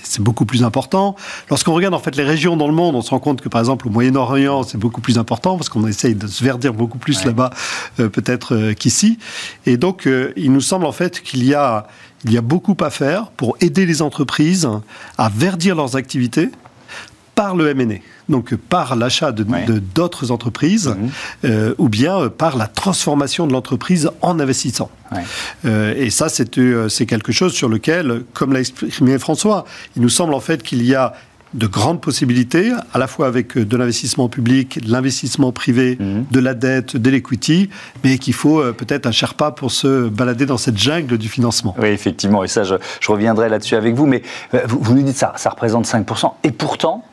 c'est 0.04 0.22
beaucoup 0.22 0.46
plus 0.46 0.64
important. 0.64 1.16
Lorsqu'on 1.50 1.74
regarde 1.74 1.94
en 1.94 2.00
fait 2.00 2.16
les 2.16 2.24
régions 2.24 2.58
dans 2.58 2.68
le 2.68 2.74
monde, 2.74 2.96
on 2.96 3.02
se 3.02 3.12
rend 3.12 3.20
compte 3.20 3.42
que 3.42 3.50
par 3.50 3.62
exemple 3.62 3.88
au 3.88 3.92
Moyen-Orient, 3.92 4.64
c'est 4.64 4.78
beaucoup 4.78 5.02
plus 5.02 5.18
important 5.18 5.56
parce 5.56 5.70
qu'on 5.70 5.88
essaye 5.88 6.16
de 6.16 6.28
se 6.28 6.44
verdir 6.44 6.74
beaucoup 6.74 6.98
plus 6.98 7.24
là-bas 7.24 7.52
euh, 8.00 8.10
peut-être 8.10 8.56
euh, 8.56 8.74
qu'ici. 8.74 9.18
Et 9.66 9.78
donc, 9.78 10.08
il 10.36 10.52
nous 10.52 10.62
semble 10.62 10.86
en 10.86 10.92
fait 10.92 11.22
qu'il 11.22 11.44
y 11.46 11.54
a 11.54 11.88
il 12.26 12.34
y 12.34 12.38
a 12.38 12.42
beaucoup 12.42 12.76
à 12.82 12.90
faire 12.90 13.28
pour 13.32 13.56
aider 13.62 13.86
les 13.86 14.02
entreprises 14.02 14.70
à 15.18 15.30
verdir 15.30 15.76
leurs 15.76 15.96
activités 15.96 16.50
par 17.34 17.56
le 17.56 17.70
M&A 17.70 18.00
donc 18.30 18.56
par 18.56 18.96
l'achat 18.96 19.32
de, 19.32 19.44
d'autres 19.80 20.32
entreprises, 20.32 20.88
mhm. 20.88 21.10
euh, 21.46 21.74
ou 21.78 21.90
bien 21.90 22.18
euh, 22.20 22.30
par 22.30 22.58
la 22.58 22.68
transformation 22.68 23.48
de 23.48 23.54
l'entreprise 23.54 24.10
en 24.22 24.40
investissant. 24.40 24.90
Euh, 25.66 25.96
et 25.98 26.12
ça, 26.12 26.30
c'est, 26.30 26.60
c'est 26.90 27.06
quelque 27.08 27.32
chose 27.32 27.54
sur 27.54 27.68
lequel, 27.68 28.24
comme 28.34 28.54
l'a 28.54 28.60
exprimé 28.60 29.18
François, 29.18 29.66
il 29.96 30.04
nous 30.04 30.10
semble 30.10 30.34
en 30.36 30.40
fait 30.40 30.62
qu'il 30.62 30.84
y 30.86 30.94
a 30.94 31.14
de 31.56 31.66
grandes 31.66 32.00
possibilités, 32.00 32.72
à 32.94 33.00
la 33.00 33.08
fois 33.08 33.26
avec 33.26 33.58
de 33.58 33.76
l'investissement 33.76 34.30
public, 34.30 34.86
de 34.86 34.92
l'investissement 34.92 35.52
privé, 35.52 35.98
mhm. 36.00 36.26
de 36.30 36.40
la 36.40 36.54
dette, 36.54 36.96
de 36.96 37.10
l'equity, 37.10 37.72
mais 38.04 38.20
qu'il 38.20 38.36
faut 38.36 38.62
peut-être 38.74 39.08
un 39.08 39.12
Sherpa 39.12 39.50
pour 39.50 39.72
se 39.72 40.10
balader 40.10 40.46
dans 40.46 40.60
cette 40.60 40.78
jungle 40.78 41.18
du 41.18 41.28
financement. 41.28 41.76
Oui, 41.80 41.88
effectivement, 41.88 42.44
et 42.44 42.48
ça, 42.48 42.64
je, 42.64 42.76
reviendrai 43.08 43.50
là-dessus 43.50 43.74
avec 43.74 43.96
vous, 43.96 44.06
mais 44.06 44.22
vous, 44.66 44.78
vous 44.80 44.94
nous 44.94 45.02
dites 45.02 45.18
ça, 45.18 45.34
ça 45.38 45.50
représente 45.50 45.88
5%, 45.88 46.34
et 46.44 46.52
pourtant, 46.52 47.04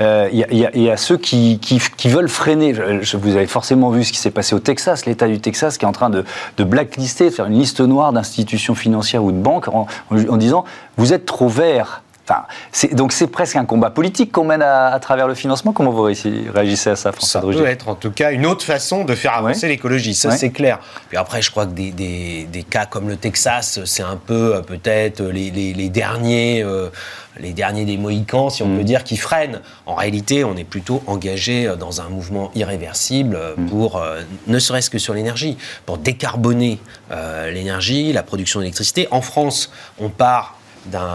il 0.00 0.04
euh, 0.04 0.28
y, 0.30 0.90
a 0.90 0.96
ceux 0.96 1.16
qui, 1.16 1.58
veulent 2.06 2.28
freiner. 2.28 2.72
vous 2.72 3.36
avez 3.36 3.46
forcément 3.46 3.90
vu 3.90 4.02
ce 4.02 4.12
qui 4.12 4.18
s'est 4.18 4.32
passé 4.32 4.54
au 4.54 4.58
Texas, 4.58 5.06
l'État 5.06 5.28
du 5.28 5.40
Texas 5.40 5.78
qui 5.78 5.84
est 5.84 5.88
en 5.88 5.92
train 5.92 6.10
de, 6.10 6.24
blacklister, 6.58 7.26
de 7.26 7.30
faire 7.30 7.46
une 7.46 7.58
liste 7.58 7.80
noire 7.80 8.12
d'institutions 8.12 8.74
financières 8.74 9.22
ou 9.22 9.30
de 9.30 9.38
banques 9.38 9.68
en, 9.68 9.86
disant 10.36 10.64
vous 10.96 11.12
êtes 11.12 11.26
trop 11.26 11.48
vert. 11.48 12.02
Donc 12.92 13.12
c'est 13.12 13.26
presque 13.26 13.56
un 13.56 13.64
combat 13.64 13.90
politique 13.90 14.32
qu'on 14.32 14.44
mène 14.44 14.62
à, 14.62 14.98
travers 15.00 15.28
le 15.28 15.34
financement. 15.34 15.72
Comment 15.72 15.90
vous 15.90 16.02
réagissez 16.02 16.90
à 16.90 16.96
ça, 16.96 17.12
François 17.12 17.40
Ça 17.40 17.46
peut 17.46 17.66
être 17.66 17.88
en 17.88 17.94
tout 17.94 18.10
cas 18.10 18.32
une 18.32 18.46
autre 18.46 18.64
façon 18.64 19.04
de 19.04 19.14
faire 19.14 19.34
avancer 19.34 19.68
l'écologie, 19.68 20.14
ça 20.14 20.30
c'est 20.30 20.50
clair. 20.50 20.78
Puis 21.08 21.16
après, 21.16 21.42
je 21.42 21.50
crois 21.50 21.66
que 21.66 21.72
des, 21.72 21.92
des, 21.92 22.62
cas 22.62 22.86
comme 22.86 23.08
le 23.08 23.16
Texas, 23.16 23.80
c'est 23.84 24.02
un 24.02 24.16
peu 24.16 24.56
euh, 24.56 24.60
peut-être 24.62 25.22
les, 25.22 25.50
les, 25.50 25.88
derniers... 25.88 26.62
Euh, 26.62 26.88
les 27.40 27.52
derniers 27.52 27.84
des 27.84 27.96
Mohicans, 27.96 28.48
si 28.48 28.62
on 28.62 28.68
mm. 28.68 28.76
peut 28.76 28.84
dire, 28.84 29.02
qui 29.02 29.16
freinent. 29.16 29.60
En 29.86 29.96
réalité, 29.96 30.44
on 30.44 30.56
est 30.56 30.62
plutôt 30.62 31.02
engagé 31.08 31.66
euh, 31.66 31.74
dans 31.74 32.00
un 32.00 32.08
mouvement 32.08 32.52
irréversible 32.54 33.36
mm. 33.56 33.66
pour, 33.66 34.00
ne 34.46 34.58
serait-ce 34.60 34.88
que 34.88 34.98
sur 34.98 35.14
l'énergie, 35.14 35.58
pour 35.84 35.98
décarboner 35.98 36.78
l'énergie, 37.52 38.12
la 38.12 38.22
production 38.22 38.60
d'électricité. 38.60 39.08
En 39.10 39.20
France, 39.20 39.72
on 39.98 40.10
part 40.10 40.54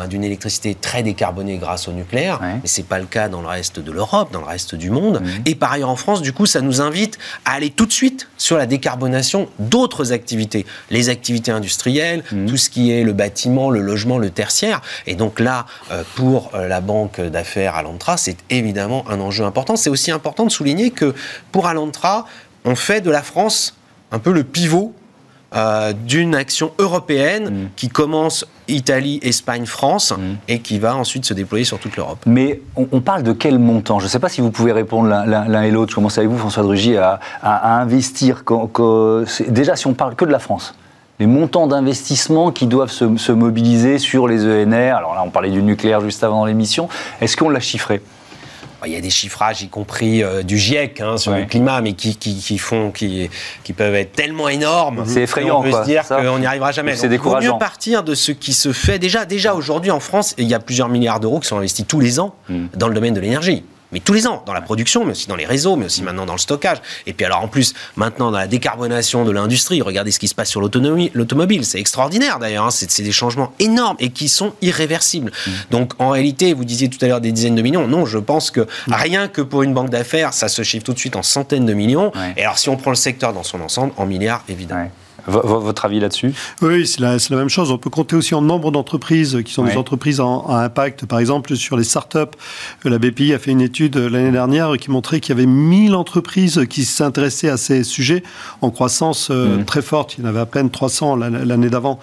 d'une 0.10 0.24
électricité 0.24 0.76
très 0.76 1.04
décarbonée 1.04 1.58
grâce 1.58 1.88
au 1.88 1.92
nucléaire, 1.92 2.40
mais 2.42 2.68
ce 2.68 2.82
n'est 2.82 2.88
pas 2.88 3.00
le 3.00 3.06
cas 3.06 3.30
dans 3.30 3.42
le 3.42 3.48
reste 3.48 3.80
de 3.80 3.92
l'Europe, 3.92 4.32
dans 4.32 4.40
le 4.40 4.46
reste 4.46 4.76
du 4.76 4.90
monde. 4.90 5.22
Mhm. 5.22 5.44
Et 5.46 5.56
par 5.56 5.72
ailleurs 5.72 5.90
en 5.90 5.96
France, 5.96 6.22
du 6.22 6.34
coup, 6.34 6.46
ça 6.46 6.62
nous 6.62 6.82
invite 6.82 7.18
à 7.46 7.54
aller 7.54 7.70
tout 7.70 7.86
de 7.86 7.92
suite 7.92 8.28
sur 8.38 8.58
la 8.58 8.66
décarbonation 8.66 9.48
d'autres 9.60 10.12
activités, 10.12 10.66
les 10.90 11.10
activités 11.10 11.52
industrielles, 11.52 12.24
mhm. 12.32 12.48
tout 12.48 12.58
ce 12.58 12.70
qui 12.70 12.92
est 12.92 13.04
le 13.04 13.14
bâtiment, 13.14 13.70
le 13.70 13.82
logement, 13.82 14.18
le 14.18 14.30
tertiaire. 14.30 14.82
Et 15.08 15.16
donc 15.16 15.40
là, 15.40 15.66
euh, 15.92 16.04
pour 16.16 16.52
euh, 16.54 16.68
la 16.68 16.82
banque 16.82 17.20
d'affaires 17.22 17.76
Alantra, 17.76 18.18
c'est 18.18 18.38
évidemment 18.50 19.06
un 19.10 19.20
enjeu 19.20 19.46
important. 19.46 19.76
C'est 19.76 19.90
aussi 19.90 20.12
important 20.12 20.46
de 20.46 20.52
souligner 20.52 20.92
que 20.92 21.14
pour 21.52 21.68
Alantra, 21.68 22.26
on 22.66 22.76
fait 22.76 23.02
de 23.02 23.12
la 23.12 23.22
France 23.22 23.76
un 24.12 24.20
peu 24.20 24.32
le 24.32 24.44
pivot 24.44 24.94
euh, 25.56 25.94
d'une 25.94 26.36
action 26.36 26.72
européenne 26.78 27.50
mm. 27.50 27.70
qui 27.76 27.90
commence 27.90 28.46
Italie, 28.68 29.20
Espagne, 29.24 29.66
France 29.66 30.14
mm. 30.16 30.36
et 30.48 30.60
qui 30.60 30.78
va 30.78 30.96
ensuite 30.96 31.26
se 31.26 31.34
déployer 31.34 31.66
sur 31.66 31.80
toute 31.80 31.98
l'Europe. 31.98 32.20
Mais 32.28 32.62
on, 32.76 33.02
parle 33.02 33.24
de 33.24 33.34
quel 33.34 33.58
montant? 33.58 34.00
Je 34.00 34.06
ne 34.06 34.10
sais 34.10 34.20
pas 34.20 34.30
si 34.30 34.42
vous 34.42 34.52
pouvez 34.52 34.72
répondre 34.72 35.10
l'un 35.10 35.62
et 35.64 35.72
l'autre. 35.72 35.90
Je 35.90 35.96
commence 35.96 36.20
avec 36.20 36.30
vous, 36.30 36.38
François 36.38 36.62
Drugy, 36.62 36.98
à, 36.98 37.20
investir. 37.82 38.44
déjà, 39.48 39.76
si 39.76 39.88
on 39.88 39.94
parle 39.94 40.16
que 40.16 40.26
de 40.26 40.32
la 40.32 40.40
France, 40.40 40.76
les 41.20 41.26
montants 41.26 41.66
d'investissement 41.66 42.52
qui 42.52 42.68
doivent 42.68 42.92
se, 42.92 43.18
se, 43.18 43.32
mobiliser 43.32 43.98
sur 43.98 44.28
les 44.28 44.46
ENR, 44.46 44.96
alors 44.96 45.16
là 45.16 45.24
on 45.26 45.32
parlait 45.32 45.50
du 45.50 45.64
nucléaire 45.64 46.00
juste 46.02 46.24
avant 46.24 46.46
l'émission, 46.46 46.90
est-ce 47.22 47.36
qu'on 47.36 47.50
l'a 47.50 47.60
chiffré? 47.60 48.02
Il 48.86 48.94
y 48.94 48.96
a 48.96 49.02
des 49.02 49.10
chiffrages, 49.10 49.62
y 49.62 49.68
compris 49.68 50.24
euh, 50.24 50.44
du 50.44 50.58
GIEC 50.58 51.02
hein, 51.02 51.18
sur 51.18 51.32
le 51.34 51.46
climat, 51.46 51.82
mais 51.82 51.94
qui, 51.94 52.16
qui, 52.16 52.58
font, 52.58 52.92
qui, 52.92 53.30
qui, 53.64 53.74
peuvent 53.74 53.96
être 53.96 54.14
tellement 54.14 54.50
énormes. 54.50 55.04
C'est 55.06 55.24
effrayant. 55.24 55.60
On 55.60 55.64
peut 55.64 55.72
se 55.72 55.84
dire 55.84 56.08
qu'on 56.08 56.40
n'y 56.40 56.46
arrivera 56.46 56.72
jamais. 56.72 56.96
C'est 56.96 57.10
décourageant. 57.10 57.42
Il 57.42 57.48
vaut 57.48 57.54
mieux 57.56 57.60
partir 57.60 58.04
de 58.04 58.16
ce 58.16 58.32
qui 58.32 58.54
se 58.54 58.74
fait 58.74 59.00
déjà. 59.00 59.26
Déjà 59.26 59.54
aujourd'hui 59.54 59.92
en 59.92 60.00
France, 60.00 60.34
il 60.38 60.48
y 60.48 60.54
a 60.54 60.60
plusieurs 60.60 60.90
milliards 60.90 61.20
d'euros 61.20 61.40
qui 61.40 61.48
sont 61.48 61.58
investis 61.58 61.86
tous 61.88 62.00
les 62.00 62.20
ans 62.20 62.36
hmm. 62.50 62.68
dans 62.76 62.88
le 62.88 62.94
domaine 62.94 63.14
de 63.14 63.20
l'énergie 63.20 63.64
mais 63.92 64.00
tous 64.00 64.14
les 64.14 64.28
ans, 64.28 64.44
dans 64.46 64.54
la 64.54 64.62
production, 64.62 65.04
mais 65.06 65.12
aussi 65.12 65.28
dans 65.28 65.36
les 65.36 65.46
réseaux, 65.46 65.76
mais 65.76 65.86
aussi 65.86 66.04
maintenant 66.04 66.26
dans 66.26 66.34
le 66.34 66.40
stockage. 66.40 66.78
Et 67.08 67.14
puis 67.14 67.26
alors 67.26 67.42
en 67.42 67.48
plus, 67.48 67.74
maintenant 67.96 68.32
dans 68.32 68.38
la 68.38 68.48
décarbonation 68.48 69.26
de 69.26 69.32
l'industrie, 69.32 69.82
regardez 69.82 70.12
ce 70.12 70.20
qui 70.20 70.28
se 70.28 70.36
passe 70.36 70.50
sur 70.50 70.62
l'automobile, 70.62 71.66
c'est 71.66 71.80
extraordinaire 71.80 72.40
d'ailleurs, 72.40 72.66
hein. 72.66 72.72
c'est 72.72 73.02
des 73.02 73.12
changements 73.12 73.54
énormes 73.60 73.98
et 74.00 74.10
qui 74.10 74.30
sont 74.30 74.54
irréversibles. 74.62 75.32
Mmh. 75.32 75.52
Donc 75.72 75.94
en 76.00 76.10
réalité, 76.10 76.54
vous 76.54 76.66
disiez 76.66 76.90
tout 76.90 77.04
à 77.04 77.08
l'heure 77.08 77.22
des 77.22 77.32
dizaines 77.32 77.56
de 77.56 77.62
millions, 77.62 77.88
non, 77.88 78.06
je 78.06 78.18
pense 78.18 78.52
que 78.52 78.62
mmh. 78.62 78.94
rien 78.94 79.28
que 79.28 79.42
pour 79.42 79.64
une 79.64 79.74
banque 79.74 79.90
d'affaires, 79.90 80.34
ça 80.34 80.48
se 80.48 80.62
chiffre 80.64 80.86
tout 80.86 80.94
de 80.94 81.00
suite 81.00 81.16
en 81.16 81.24
centaines 81.24 81.66
de 81.66 81.74
millions. 81.74 82.12
Et 82.38 82.44
alors 82.44 82.58
si 82.58 82.70
on 82.70 82.78
prend 82.78 82.92
le 82.92 82.96
secteur 82.96 83.34
dans 83.34 83.44
son 83.44 83.62
ensemble, 83.62 83.94
en 83.98 84.06
milliards 84.06 84.44
évidemment 84.48 84.90
votre 85.30 85.86
avis 85.86 86.00
là-dessus? 86.00 86.34
Oui, 86.62 86.86
c'est 86.88 87.00
la, 87.00 87.18
la, 87.30 87.36
même 87.38 87.50
chose. 87.50 87.72
On 87.72 87.78
peut 87.78 87.90
compter 87.90 88.16
aussi 88.16 88.36
en 88.36 88.42
nombre 88.42 88.72
d'entreprises 88.72 89.42
qui 89.46 89.54
sont 89.54 89.64
des 89.64 89.78
entreprises 89.78 90.20
en, 90.20 90.46
à 90.48 90.64
impact. 90.64 91.06
Par 91.06 91.20
exemple, 91.20 91.56
sur 91.56 91.78
les 91.78 91.84
startups, 91.84 92.18
la 92.84 92.98
BPI 92.98 93.34
a 93.34 93.40
fait 93.40 93.52
une 93.52 93.62
étude 93.62 93.98
l'année 93.98 94.32
dernière 94.32 94.78
qui 94.78 94.92
montrait 94.92 95.20
qu'il 95.20 95.36
y 95.36 95.38
avait 95.38 95.48
1000 95.48 95.96
entreprises 95.96 96.66
qui 96.70 96.86
s'intéressaient 96.86 97.50
à 97.50 97.58
ces 97.58 97.84
sujets 97.84 98.24
en 98.62 98.72
croissance 98.72 99.30
euh, 99.32 99.58
mmh. 99.58 99.66
très 99.66 99.82
forte. 99.82 100.18
Il 100.18 100.24
y 100.24 100.26
en 100.26 100.30
avait 100.30 100.40
à 100.40 100.46
peine 100.46 100.70
300 100.70 101.16
l'année 101.16 101.70
d'avant. 101.70 102.00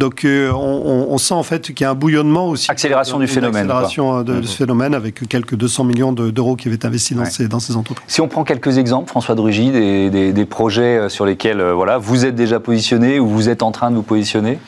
Donc 0.00 0.24
euh, 0.24 0.50
on, 0.50 1.08
on, 1.10 1.18
sent 1.18 1.34
en 1.34 1.42
fait 1.42 1.60
qu'il 1.74 1.82
y 1.82 1.84
a 1.84 1.90
un 1.90 1.94
bouillonnement 1.94 2.48
aussi. 2.48 2.70
Accélération 2.70 3.18
du 3.18 3.26
phénomène. 3.26 3.70
Accélération 3.70 4.22
de, 4.22 4.32
mmh. 4.32 4.44
ce 4.44 4.56
phénomène 4.56 4.94
avec 4.94 5.28
quelques 5.28 5.56
200 5.56 5.84
millions 5.84 6.12
d'euros 6.12 6.56
qui 6.56 6.68
avaient 6.68 6.76
été 6.76 6.86
investis 6.86 7.14
dans, 7.14 7.26
ces, 7.26 7.48
dans 7.48 7.60
ces 7.60 7.76
entreprises. 7.76 8.02
Si 8.08 8.22
on 8.22 8.26
prend 8.26 8.42
quelques 8.42 8.78
exemples, 8.78 9.10
François 9.10 9.34
Drugy, 9.34 9.70
des, 9.70 10.08
des, 10.08 10.32
des 10.32 10.44
projets 10.46 10.96
euh, 10.96 11.08
sur 11.10 11.26
lesquels 11.26 11.62
voilà, 11.62 11.98
vous 11.98 12.24
êtes 12.24 12.34
déjà 12.34 12.60
positionné 12.60 13.20
ou 13.20 13.28
vous 13.28 13.50
êtes 13.50 13.62
en 13.62 13.72
train 13.72 13.90
de 13.90 13.96
vous 13.96 14.02
positionner 14.02 14.58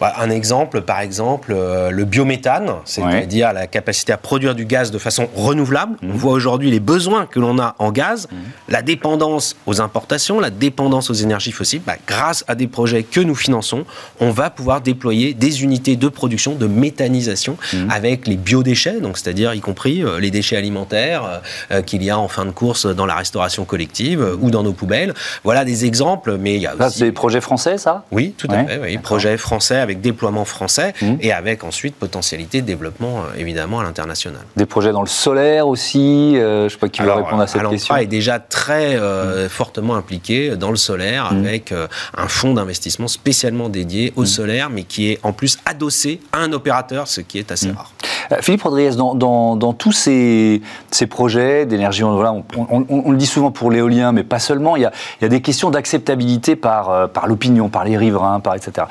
un 0.00 0.30
exemple, 0.30 0.82
par 0.82 1.00
exemple, 1.00 1.52
euh, 1.54 1.90
le 1.90 2.04
biométhane, 2.04 2.70
c'est-à-dire 2.84 3.52
la 3.52 3.66
capacité 3.66 4.12
à 4.12 4.16
produire 4.16 4.54
du 4.54 4.64
gaz 4.64 4.90
de 4.90 4.98
façon 4.98 5.28
renouvelable. 5.34 5.96
Mhm. 6.02 6.10
On 6.12 6.16
voit 6.16 6.32
aujourd'hui 6.32 6.70
les 6.70 6.80
besoins 6.80 7.26
que 7.26 7.40
l'on 7.40 7.58
a 7.58 7.74
en 7.78 7.90
gaz, 7.90 8.28
mhm. 8.30 8.38
la 8.68 8.82
dépendance 8.82 9.56
aux 9.66 9.80
importations, 9.80 10.38
la 10.38 10.50
dépendance 10.50 11.10
aux 11.10 11.14
énergies 11.14 11.52
fossiles. 11.52 11.82
Bah, 11.84 11.96
grâce 12.06 12.44
à 12.48 12.54
des 12.54 12.68
projets 12.68 13.02
que 13.02 13.20
nous 13.20 13.34
finançons, 13.34 13.84
on 14.20 14.30
va 14.30 14.50
pouvoir 14.50 14.80
déployer 14.80 15.34
des 15.34 15.62
unités 15.64 15.96
de 15.96 16.08
production, 16.08 16.54
de 16.54 16.66
méthanisation 16.66 17.56
mhm. 17.72 17.90
avec 17.90 18.26
les 18.28 18.36
biodéchets, 18.36 19.00
donc 19.00 19.18
c'est-à-dire 19.18 19.54
y 19.54 19.60
compris 19.60 20.04
euh, 20.04 20.20
les 20.20 20.30
déchets 20.30 20.56
alimentaires 20.56 21.42
euh, 21.72 21.82
qu'il 21.82 22.04
y 22.04 22.10
a 22.10 22.18
en 22.18 22.28
fin 22.28 22.44
de 22.44 22.50
course 22.50 22.86
dans 22.86 23.06
la 23.06 23.16
restauration 23.16 23.64
collective 23.64 24.24
ou 24.40 24.50
dans 24.50 24.62
nos 24.62 24.72
poubelles. 24.72 25.14
Voilà 25.42 25.64
des 25.64 25.84
exemples, 25.84 26.36
mais 26.38 26.54
il 26.54 26.62
y 26.62 26.66
a 26.66 26.74
aussi... 26.74 26.98
c'est 26.98 27.04
des 27.06 27.12
projets 27.12 27.40
français, 27.40 27.78
ça? 27.78 28.04
Oui, 28.12 28.34
tout 28.36 28.48
à 28.50 28.64
fait. 28.64 28.80
Oui, 28.80 28.98
projets 28.98 29.36
français 29.36 29.87
avec 29.88 30.00
déploiement 30.00 30.44
français 30.44 30.92
mmh. 31.00 31.14
et 31.20 31.32
avec 31.32 31.64
ensuite 31.64 31.94
potentialité 31.94 32.60
de 32.60 32.66
développement 32.66 33.20
euh, 33.20 33.38
évidemment 33.38 33.80
à 33.80 33.84
l'international. 33.84 34.42
Des 34.56 34.66
projets 34.66 34.92
dans 34.92 35.00
le 35.00 35.08
solaire 35.08 35.66
aussi 35.66 36.36
euh, 36.36 36.60
Je 36.60 36.64
ne 36.64 36.68
sais 36.68 36.76
pas 36.76 36.88
qui 36.88 37.02
va 37.02 37.16
répondre 37.16 37.40
à 37.40 37.46
cette 37.46 37.66
question. 37.68 37.96
est 37.96 38.06
déjà 38.06 38.38
très 38.38 38.96
euh, 38.96 39.46
mmh. 39.46 39.48
fortement 39.48 39.96
impliqué 39.96 40.56
dans 40.56 40.70
le 40.70 40.76
solaire 40.76 41.32
mmh. 41.32 41.38
avec 41.38 41.74
un 42.16 42.28
fonds 42.28 42.54
d'investissement 42.54 43.08
spécialement 43.08 43.68
dédié 43.68 44.12
au 44.16 44.24
solaire, 44.24 44.70
mais 44.70 44.82
qui 44.82 45.10
est 45.10 45.20
en 45.22 45.32
plus 45.32 45.58
adossé 45.64 46.20
à 46.32 46.38
un 46.38 46.52
opérateur, 46.52 47.08
ce 47.08 47.20
qui 47.20 47.38
est 47.38 47.50
assez 47.50 47.70
rare. 47.70 47.92
Philippe 48.40 48.62
Rodriguez, 48.62 48.96
dans, 48.96 49.72
tous 49.72 49.92
ces, 49.92 50.60
projets 51.08 51.66
d'énergie 51.66 52.04
on, 52.04 53.10
le 53.10 53.16
dit 53.16 53.26
souvent 53.26 53.50
pour 53.50 53.70
l'éolien, 53.70 54.12
mais 54.12 54.24
pas 54.24 54.38
seulement, 54.38 54.76
il 54.76 54.82
y 54.82 55.24
a, 55.24 55.28
des 55.28 55.40
questions 55.40 55.70
d'acceptabilité 55.70 56.56
par, 56.56 57.10
par 57.10 57.26
l'opinion, 57.26 57.68
par 57.68 57.84
les 57.84 57.96
riverains, 57.96 58.40
par 58.40 58.54
etc. 58.54 58.86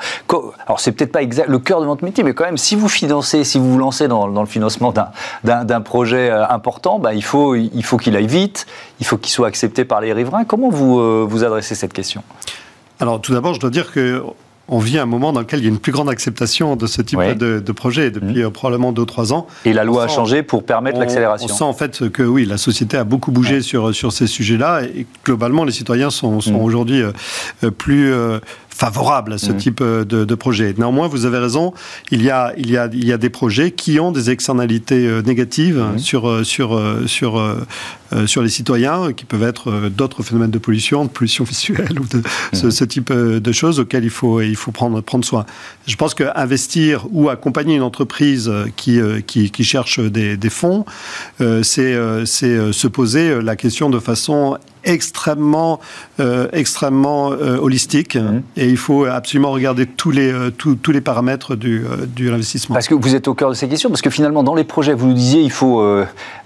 Alors 0.66 0.80
c'est 0.80 0.92
peut-être 0.92 1.12
pas 1.12 1.22
exact, 1.22 1.48
le 1.48 1.58
cœur 1.58 1.80
de 1.80 1.86
votre 1.86 2.04
métier, 2.04 2.24
mais 2.24 2.34
quand 2.34 2.44
même, 2.44 2.56
si 2.56 2.76
vous 2.76 2.88
financez, 2.88 3.44
si 3.44 3.58
vous 3.58 3.72
vous 3.72 3.78
lancez 3.78 4.08
dans, 4.08 4.26
le 4.26 4.46
financement 4.46 4.92
d'un 5.44 5.80
projet 5.80 6.30
euh, 6.30 6.46
important, 6.48 6.98
bah, 6.98 7.14
il 7.14 7.24
faut 7.24 7.54
il 7.54 7.84
faut 7.84 7.96
qu'il 7.96 8.16
aille 8.16 8.26
vite, 8.26 8.66
il 9.00 9.06
faut 9.06 9.16
qu'il 9.16 9.32
soit 9.32 9.48
accepté 9.48 9.84
par 9.84 10.00
les 10.00 10.12
riverains. 10.12 10.44
Comment 10.44 10.70
vous 10.70 10.98
euh, 10.98 11.26
vous 11.28 11.44
adressez 11.44 11.74
cette 11.74 11.92
question? 11.92 12.22
Alors 13.00 13.20
tout 13.20 13.32
d'abord, 13.32 13.54
je 13.54 13.60
dois 13.60 13.70
dire 13.70 13.92
que 13.92 14.22
on 14.68 14.78
vit 14.78 14.98
un 14.98 15.06
moment 15.06 15.32
dans 15.32 15.40
lequel 15.40 15.60
il 15.60 15.64
y 15.64 15.66
a 15.66 15.70
une 15.70 15.78
plus 15.78 15.92
grande 15.92 16.10
acceptation 16.10 16.76
de 16.76 16.86
ce 16.86 17.02
type 17.02 17.20
de, 17.20 17.72
projet 17.72 18.10
depuis 18.10 18.40
mmh. 18.40 18.46
euh, 18.46 18.50
probablement 18.50 18.92
2-3 18.92 19.32
ans. 19.32 19.46
Et 19.64 19.72
la 19.72 19.84
loi 19.84 20.04
a 20.04 20.08
changé 20.08 20.42
pour 20.42 20.64
permettre 20.64 20.98
l'accélération. 20.98 21.48
On 21.50 21.56
sent 21.56 21.64
en 21.64 21.72
fait 21.72 22.08
que 22.10 22.22
oui, 22.22 22.44
la 22.44 22.58
société 22.58 22.96
a 22.96 23.04
beaucoup 23.04 23.30
bougé 23.30 23.62
sur, 23.62 23.94
sur 23.94 24.12
ces 24.12 24.26
sujets-là 24.26 24.82
et 24.82 25.06
globalement 25.24 25.64
les 25.64 25.72
citoyens 25.72 26.10
sont, 26.10 26.40
sont 26.40 26.52
mmh. 26.58 26.64
aujourd'hui 26.64 27.02
plus 27.76 28.12
favorable 28.78 29.32
à 29.32 29.38
ce 29.38 29.50
mm. 29.50 29.56
type 29.56 29.80
euh, 29.80 30.04
de, 30.04 30.34
projet. 30.36 30.72
Néanmoins, 30.78 31.08
vous 31.08 31.26
avez 31.26 31.38
raison, 31.38 31.74
il 32.12 32.22
y, 32.22 32.30
a, 32.30 32.52
il, 32.56 32.70
y 32.70 32.76
a, 32.76 32.88
il 32.92 33.04
y 33.04 33.12
a 33.12 33.18
des 33.18 33.28
projets 33.28 33.72
qui 33.72 33.98
ont 33.98 34.12
des 34.12 34.30
externalités 34.30 35.04
euh, 35.04 35.20
négatives 35.20 35.84
sur, 35.96 36.28
euh, 36.28 36.44
sur, 36.44 36.80
sur, 37.06 37.42
sur 38.26 38.42
les 38.42 38.48
citoyens, 38.48 39.12
qui 39.12 39.24
peuvent 39.24 39.42
être 39.42 39.88
d'autres 39.88 40.22
phénomènes 40.22 40.50
de 40.50 40.58
pollution, 40.58 41.04
de 41.04 41.10
pollution 41.10 41.44
visuelle 41.44 41.98
ou 42.00 42.06
de 42.06 42.22
ce, 42.52 42.84
type 42.84 43.12
de 43.12 43.52
choses 43.52 43.80
auxquelles 43.80 44.04
il 44.04 44.10
faut, 44.10 44.40
il 44.40 44.56
faut 44.56 44.70
prendre, 44.70 45.00
prendre 45.00 45.24
soin. 45.24 45.44
Je 45.86 45.96
pense 45.96 46.14
qu'investir 46.14 47.06
ou 47.10 47.28
accompagner 47.28 47.76
une 47.76 47.82
entreprise 47.82 48.50
qui, 48.76 49.00
qui, 49.26 49.50
qui 49.50 49.64
cherche 49.64 50.00
des, 50.00 50.36
des 50.36 50.50
fonds, 50.50 50.84
c'est 51.38 51.94
se 51.94 52.86
poser 52.86 53.42
la 53.42 53.56
question 53.56 53.90
de 53.90 53.98
façon 53.98 54.58
extrêmement, 54.84 55.80
euh, 56.20 56.48
extrêmement 56.52 57.32
euh, 57.32 57.58
holistique 57.58 58.16
et 58.56 58.68
il 58.68 58.76
faut 58.76 59.04
absolument 59.04 59.50
regarder 59.50 59.86
tous 59.86 60.10
les, 60.10 60.32
euh, 60.32 60.50
tous, 60.50 60.92
les 60.92 61.00
paramètres 61.00 61.56
du, 61.56 61.84
de 62.16 62.30
l'investissement. 62.30 62.74
Parce 62.74 62.88
que 62.88 62.94
vous 62.94 63.14
êtes 63.14 63.28
au 63.28 63.34
cœur 63.34 63.50
de 63.50 63.54
ces 63.54 63.68
questions, 63.68 63.90
parce 63.90 64.02
que 64.02 64.10
finalement, 64.10 64.42
dans 64.42 64.54
les 64.54 64.64
projets, 64.64 64.94
vous 64.94 65.06
nous 65.06 65.14
disiez, 65.14 65.42
il 65.42 65.50
faut, 65.50 65.84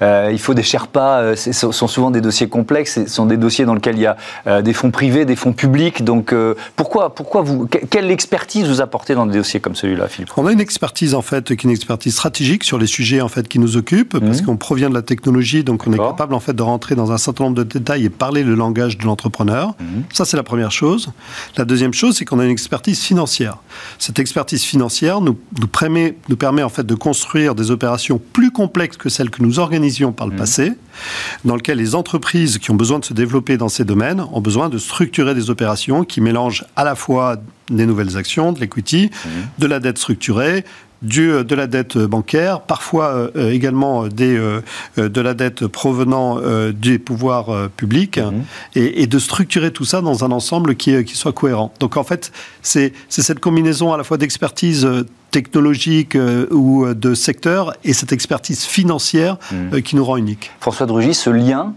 il 0.01 0.38
faut 0.38 0.55
des 0.55 0.62
Sherpas, 0.62 1.37
sont 1.52 1.72
souvent 1.72 2.10
des 2.10 2.20
dossiers 2.20 2.48
complexes, 2.48 2.94
ce 2.94 3.06
sont 3.06 3.26
des 3.26 3.36
dossiers 3.36 3.64
dans 3.64 3.74
lesquels 3.74 3.96
il 3.96 4.02
y 4.02 4.06
a 4.06 4.62
des 4.62 4.72
fonds 4.72 4.90
privés, 4.90 5.24
des 5.24 5.36
fonds 5.36 5.52
publics. 5.52 6.04
Donc, 6.04 6.34
pourquoi, 6.76 7.14
pourquoi 7.14 7.42
vous, 7.42 7.66
quelle 7.66 8.10
expertise 8.10 8.66
vous 8.66 8.80
apportez 8.80 9.14
dans 9.14 9.26
des 9.26 9.38
dossiers 9.38 9.60
comme 9.60 9.76
celui-là, 9.76 10.08
Philippe 10.08 10.30
On 10.36 10.46
a 10.46 10.52
une 10.52 10.60
expertise, 10.60 11.14
en 11.14 11.22
fait, 11.22 11.44
qui 11.44 11.52
est 11.52 11.64
une 11.64 11.70
expertise 11.70 12.14
stratégique 12.14 12.64
sur 12.64 12.78
les 12.78 12.86
sujets, 12.86 13.20
en 13.20 13.28
fait, 13.28 13.48
qui 13.48 13.58
nous 13.58 13.76
occupent, 13.76 14.18
parce 14.18 14.40
mhm. 14.40 14.46
qu'on 14.46 14.56
provient 14.56 14.88
de 14.88 14.94
la 14.94 15.02
technologie, 15.02 15.64
donc 15.64 15.86
on 15.86 15.92
est 15.92 15.98
capable, 15.98 16.34
en 16.34 16.40
fait, 16.40 16.54
de 16.54 16.62
rentrer 16.62 16.94
dans 16.94 17.12
un 17.12 17.18
certain 17.18 17.44
nombre 17.44 17.56
de 17.56 17.64
détails 17.64 18.04
et 18.04 18.10
parler 18.10 18.32
parler 18.32 18.44
le 18.44 18.54
langage 18.54 18.96
de 18.96 19.04
l'entrepreneur. 19.04 19.74
Mhm. 19.78 20.04
Ça, 20.12 20.24
c'est 20.24 20.38
la 20.38 20.42
première 20.42 20.72
chose. 20.72 21.10
La 21.58 21.66
deuxième 21.66 21.92
chose, 21.92 22.16
c'est 22.16 22.24
qu'on 22.24 22.38
a 22.38 22.44
une 22.44 22.50
expertise 22.50 23.00
financière. 23.00 23.58
Cette 23.98 24.18
expertise 24.18 24.62
financière 24.62 25.20
nous, 25.20 25.38
nous, 25.60 25.66
permet, 25.66 26.16
nous 26.30 26.36
permet 26.36 26.62
en 26.62 26.70
fait 26.70 26.86
de 26.86 26.94
construire 26.94 27.54
des 27.54 27.70
opérations 27.70 28.18
plus 28.32 28.50
complexes 28.50 28.96
que 28.96 29.10
celles 29.10 29.28
que 29.28 29.42
nous 29.42 29.58
organisions 29.58 30.12
par 30.12 30.26
le 30.26 30.32
mhm. 30.32 30.38
passé, 30.38 30.72
dans 31.44 31.57
lesquelles 31.57 31.78
les 31.78 31.94
entreprises 31.94 32.59
qui 32.59 32.70
ont 32.70 32.74
besoin 32.74 32.98
de 32.98 33.05
se 33.05 33.14
développer 33.14 33.57
dans 33.57 33.68
ces 33.68 33.85
domaines 33.85 34.24
ont 34.33 34.40
besoin 34.40 34.68
de 34.68 34.78
structurer 34.78 35.35
des 35.35 35.50
opérations 35.50 36.05
qui 36.05 36.20
mélangent 36.20 36.64
à 36.76 36.85
la 36.85 36.94
fois 36.94 37.37
des 37.70 37.87
nouvelles 37.87 38.16
actions, 38.16 38.52
de 38.52 38.61
l'equity, 38.61 39.11
mhm. 39.24 39.31
de 39.59 39.66
la 39.66 39.81
dette 39.81 39.98
structurée, 39.98 40.64
du, 41.02 41.30
euh, 41.30 41.44
de 41.44 41.54
la 41.54 41.66
dette 41.66 41.98
bancaire, 41.98 42.60
parfois 42.60 43.30
euh, 43.36 43.50
également 43.50 44.06
des, 44.06 44.36
euh, 44.36 44.62
de 44.96 45.20
la 45.20 45.34
dette 45.34 45.66
provenant 45.66 46.38
des 46.72 46.98
pouvoirs 46.98 47.68
publics, 47.76 48.18
mhm. 48.18 48.44
et, 48.74 49.06
de 49.06 49.18
structurer 49.18 49.70
tout 49.70 49.84
ça 49.84 50.00
dans 50.00 50.24
un 50.24 50.30
ensemble 50.30 50.76
qui, 50.76 51.04
qui 51.04 51.16
soit 51.16 51.32
cohérent. 51.32 51.72
Donc 51.80 51.96
en 51.96 52.04
fait, 52.04 52.32
c'est 52.62 52.92
cette 53.08 53.40
combinaison 53.40 53.92
à 53.92 53.96
la 53.96 54.04
fois 54.04 54.16
d'expertise 54.16 54.88
technologique 55.30 56.16
ou 56.50 56.86
de 56.92 57.14
secteur 57.14 57.74
et 57.84 57.92
cette 57.92 58.12
expertise 58.12 58.64
financière 58.64 59.38
mhm. 59.50 59.82
qui 59.82 59.96
nous 59.96 60.04
rend 60.04 60.16
unique. 60.16 60.50
François 60.60 60.86
Drugy, 60.86 61.14
ce 61.14 61.30
lien 61.30 61.74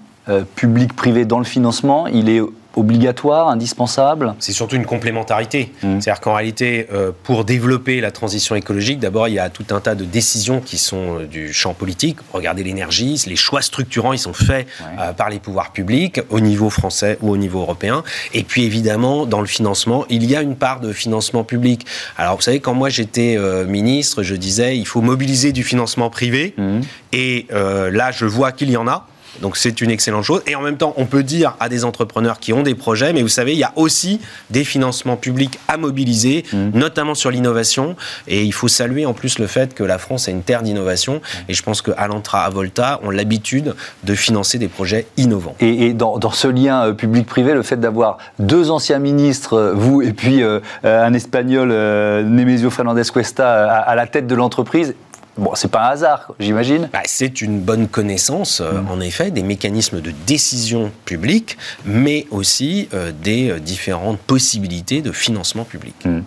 public-privé 0.55 1.25
dans 1.25 1.39
le 1.39 1.45
financement, 1.45 2.07
il 2.07 2.29
est 2.29 2.41
obligatoire, 2.75 3.49
indispensable? 3.49 4.35
C'est 4.39 4.51
surtout 4.51 4.75
une 4.75 4.85
complémentarité. 4.85 5.71
Mmh. 5.83 6.01
C'est-à-dire 6.01 6.21
qu'en 6.21 6.35
réalité, 6.35 6.87
euh, 6.93 7.11
pour 7.23 7.45
développer 7.45 8.01
la 8.01 8.11
transition 8.11 8.55
écologique, 8.55 8.99
d'abord, 8.99 9.27
il 9.27 9.35
y 9.35 9.39
a 9.39 9.49
tout 9.49 9.65
un 9.71 9.79
tas 9.79 9.95
de 9.95 10.05
décisions 10.05 10.61
qui 10.61 10.77
sont 10.77 11.19
euh, 11.19 11.25
du 11.25 11.53
champ 11.53 11.73
politique. 11.73 12.17
Regardez 12.33 12.63
l'énergie, 12.63 13.21
les 13.27 13.35
choix 13.35 13.61
structurants, 13.61 14.13
ils 14.13 14.19
sont 14.19 14.33
faits 14.33 14.67
euh, 14.99 15.13
par 15.13 15.29
les 15.29 15.39
pouvoirs 15.39 15.71
publics, 15.71 16.21
au 16.29 16.39
niveau 16.39 16.69
français 16.69 17.17
ou 17.21 17.31
au 17.31 17.37
niveau 17.37 17.61
européen. 17.61 18.03
Et 18.33 18.43
puis, 18.43 18.63
évidemment, 18.63 19.25
dans 19.25 19.41
le 19.41 19.47
financement, 19.47 20.05
il 20.09 20.29
y 20.29 20.35
a 20.35 20.41
une 20.41 20.55
part 20.55 20.79
de 20.79 20.91
financement 20.91 21.43
public. 21.43 21.85
Alors, 22.17 22.35
vous 22.35 22.41
savez, 22.41 22.59
quand 22.59 22.73
moi 22.73 22.89
j'étais 22.89 23.37
ministre, 23.67 24.23
je 24.23 24.35
disais, 24.35 24.77
il 24.77 24.85
faut 24.85 25.01
mobiliser 25.01 25.51
du 25.51 25.63
financement 25.63 26.09
privé. 26.09 26.53
Mmh. 26.57 26.79
Et 27.13 27.47
là, 27.51 28.11
je 28.11 28.25
vois 28.25 28.51
qu'il 28.51 28.69
y 28.69 28.77
en 28.77 28.87
a. 28.87 29.07
Donc 29.41 29.57
c'est 29.57 29.81
une 29.81 29.91
excellente 29.91 30.23
chose. 30.23 30.41
Et 30.47 30.55
en 30.55 30.61
même 30.61 30.77
temps, 30.77 30.93
on 30.97 31.05
peut 31.05 31.23
dire 31.23 31.55
à 31.59 31.69
des 31.69 31.85
entrepreneurs 31.85 32.39
qui 32.39 32.53
ont 32.53 32.63
des 32.63 32.75
projets, 32.75 33.13
mais 33.13 33.21
vous 33.21 33.27
savez, 33.27 33.53
il 33.53 33.59
y 33.59 33.63
a 33.63 33.73
aussi 33.75 34.19
des 34.49 34.63
financements 34.63 35.17
publics 35.17 35.59
à 35.67 35.77
mobiliser, 35.77 36.43
mmh. 36.51 36.69
notamment 36.73 37.15
sur 37.15 37.31
l'innovation. 37.31 37.95
Et 38.27 38.43
il 38.43 38.53
faut 38.53 38.67
saluer 38.67 39.05
en 39.05 39.13
plus 39.13 39.39
le 39.39 39.47
fait 39.47 39.73
que 39.73 39.83
la 39.83 39.97
France 39.97 40.27
est 40.27 40.31
une 40.31 40.43
terre 40.43 40.63
d'innovation. 40.63 41.21
Et 41.49 41.53
je 41.53 41.63
pense 41.63 41.81
qu'à 41.81 42.07
l'Antra, 42.07 42.43
à 42.45 42.49
Volta, 42.49 42.99
ont 43.03 43.09
l'habitude 43.09 43.75
de 44.03 44.15
financer 44.15 44.57
des 44.57 44.67
projets 44.67 45.07
innovants. 45.17 45.55
Et, 45.59 45.93
dans, 45.93 46.19
ce 46.31 46.47
lien 46.47 46.87
euh, 46.87 46.93
public-privé, 46.93 47.53
le 47.53 47.63
fait 47.63 47.79
d'avoir 47.79 48.17
deux 48.39 48.71
anciens 48.71 48.99
ministres, 48.99 49.53
euh, 49.53 49.73
vous 49.73 50.01
et 50.01 50.13
puis 50.13 50.43
euh, 50.43 50.59
un 50.83 51.13
Espagnol, 51.13 51.69
Nemesio 51.69 52.69
Fernandez 52.69 53.03
Cuesta, 53.03 53.71
à 53.81 53.95
la 53.95 54.07
tête 54.07 54.27
de 54.27 54.35
l'entreprise, 54.35 54.95
Bon, 55.37 55.51
c'est 55.53 55.69
pas 55.69 55.87
un 55.87 55.91
hasard, 55.91 56.31
j'imagine. 56.39 56.89
Bah, 56.93 57.01
c'est 57.05 57.41
une 57.41 57.59
bonne 57.59 57.87
connaissance, 57.87 58.61
euh, 58.61 58.81
mm. 58.81 58.91
en 58.91 59.01
effet, 59.01 59.31
des 59.31 59.43
mécanismes 59.43 59.99
de 59.99 60.11
décision 60.25 60.91
publique, 61.03 61.57
mais 61.85 62.25
aussi 62.31 62.87
euh, 62.93 63.11
des 63.11 63.49
euh, 63.49 63.59
différentes 63.59 64.19
possibilités 64.19 65.01
de 65.01 65.11
financement 65.11 65.65
public. 65.65 65.95
Mm. 66.05 66.19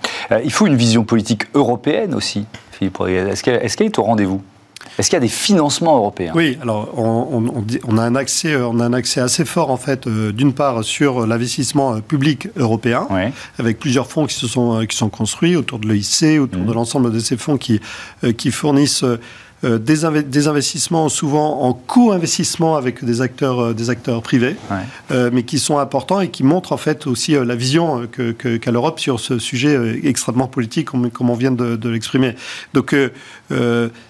il 0.44 0.52
faut 0.52 0.66
une 0.66 0.76
vision 0.76 1.04
politique 1.04 1.44
européenne 1.54 2.14
aussi, 2.14 2.44
Philippe. 2.72 3.00
Est-ce 3.00 3.42
qu'elle 3.76 3.86
est 3.86 3.98
au 3.98 4.02
rendez-vous? 4.02 4.42
Est-ce 4.98 5.10
qu'il 5.10 5.16
y 5.16 5.18
a 5.18 5.20
des 5.20 5.28
financements 5.28 5.96
européens? 5.96 6.32
Oui, 6.34 6.58
alors 6.60 6.92
on, 6.98 7.98
a 7.98 8.02
un 8.02 8.14
accès, 8.14 8.52
euh, 8.52 8.66
on 8.66 8.80
a 8.80 8.84
un 8.84 8.92
accès 8.92 9.20
assez 9.20 9.44
fort 9.44 9.70
en 9.70 9.76
fait, 9.76 10.06
euh, 10.06 10.32
d'une 10.32 10.52
part 10.52 10.82
sur 10.84 11.26
l'investissement 11.26 11.94
euh, 11.94 12.00
public 12.00 12.48
européen, 12.56 13.06
avec 13.58 13.78
plusieurs 13.78 14.08
fonds 14.08 14.26
qui 14.26 14.34
se 14.34 14.46
sont 14.46 14.84
qui 14.86 14.96
sont 14.96 15.08
construits 15.08 15.56
autour 15.56 15.78
de 15.78 15.88
l'EIC, 15.88 16.40
autour 16.40 16.62
mmh. 16.62 16.66
de 16.66 16.72
l'ensemble 16.72 17.12
de 17.12 17.18
ces 17.18 17.36
fonds 17.36 17.58
qui 17.58 17.80
qui 18.36 18.50
fournissent 18.50 19.04
euh, 19.64 19.78
des, 19.78 20.46
investissements 20.46 21.08
souvent 21.08 21.62
en 21.62 21.72
co-investissement 21.72 22.76
avec 22.76 23.04
des 23.04 23.20
acteurs, 23.20 23.58
euh, 23.60 23.74
des 23.74 23.90
acteurs 23.90 24.22
privés, 24.22 24.54
euh, 25.10 25.30
mais 25.32 25.42
qui 25.42 25.58
sont 25.58 25.78
importants 25.78 26.20
et 26.20 26.28
qui 26.28 26.44
montrent 26.44 26.72
en 26.72 26.76
fait 26.76 27.08
aussi 27.08 27.32
la 27.32 27.56
vision 27.56 28.06
qu'a 28.06 28.32
que, 28.32 28.70
l'Europe 28.70 29.00
sur 29.00 29.18
ce 29.18 29.40
sujet 29.40 30.00
extrêmement 30.04 30.46
politique, 30.46 30.86
comme, 30.86 31.10
on 31.20 31.34
vient 31.34 31.50
de, 31.50 31.88
l'exprimer. 31.88 32.34
Donc 32.74 32.94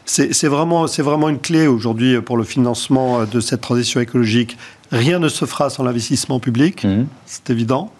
c'est 0.04 0.48
vraiment, 0.48 0.84
vraiment 0.86 1.28
une 1.28 1.38
clé 1.38 1.66
aujourd'hui 1.66 2.20
pour 2.20 2.36
le 2.36 2.44
financement 2.44 3.24
de 3.24 3.40
cette 3.40 3.60
transition 3.60 4.00
écologique. 4.00 4.58
Rien 4.90 5.18
ne 5.18 5.28
se 5.28 5.44
fera 5.44 5.70
sans 5.70 5.84
l'investissement 5.84 6.40
public, 6.40 6.84
mmh. 6.84 7.06
c'est 7.26 7.50
évident 7.50 7.92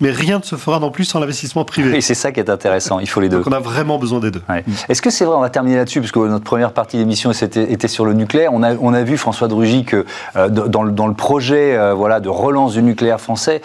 mais 0.00 0.10
rien 0.10 0.38
ne 0.38 0.44
se 0.44 0.56
fera 0.56 0.80
non 0.80 0.90
plus 0.90 1.04
sans 1.04 1.20
l'investissement 1.20 1.64
privé. 1.64 1.96
Et 1.96 2.00
c'est 2.00 2.14
ça 2.14 2.32
qui 2.32 2.40
est 2.40 2.50
intéressant, 2.50 2.98
il 2.98 3.08
faut 3.08 3.20
les 3.20 3.28
deux. 3.28 3.38
Donc 3.38 3.46
on 3.46 3.52
a 3.52 3.60
vraiment 3.60 3.98
besoin 3.98 4.20
des 4.20 4.30
deux. 4.30 4.42
Est-ce 4.88 5.02
que 5.02 5.10
c'est 5.10 5.24
vrai, 5.24 5.36
on 5.36 5.40
va 5.40 5.50
terminer 5.50 5.76
là-dessus, 5.76 6.00
puisque 6.00 6.16
notre 6.16 6.44
première 6.44 6.72
partie 6.72 6.96
d'émission 6.96 7.32
était, 7.32 7.88
sur 7.88 8.04
le 8.04 8.12
nucléaire, 8.12 8.52
on 8.52 8.62
a, 8.62 8.74
on 8.74 8.94
a 8.94 9.02
vu, 9.02 9.16
François 9.16 9.48
Drugy, 9.48 9.84
que 9.84 10.04
euh, 10.36 10.48
dans, 10.48 10.82
le 10.82 11.14
projet 11.14 11.76
euh, 11.76 11.94
voilà, 11.94 12.20
de 12.20 12.28
relance 12.28 12.74
du 12.74 12.82
nucléaire 12.82 13.20
français, 13.20 13.62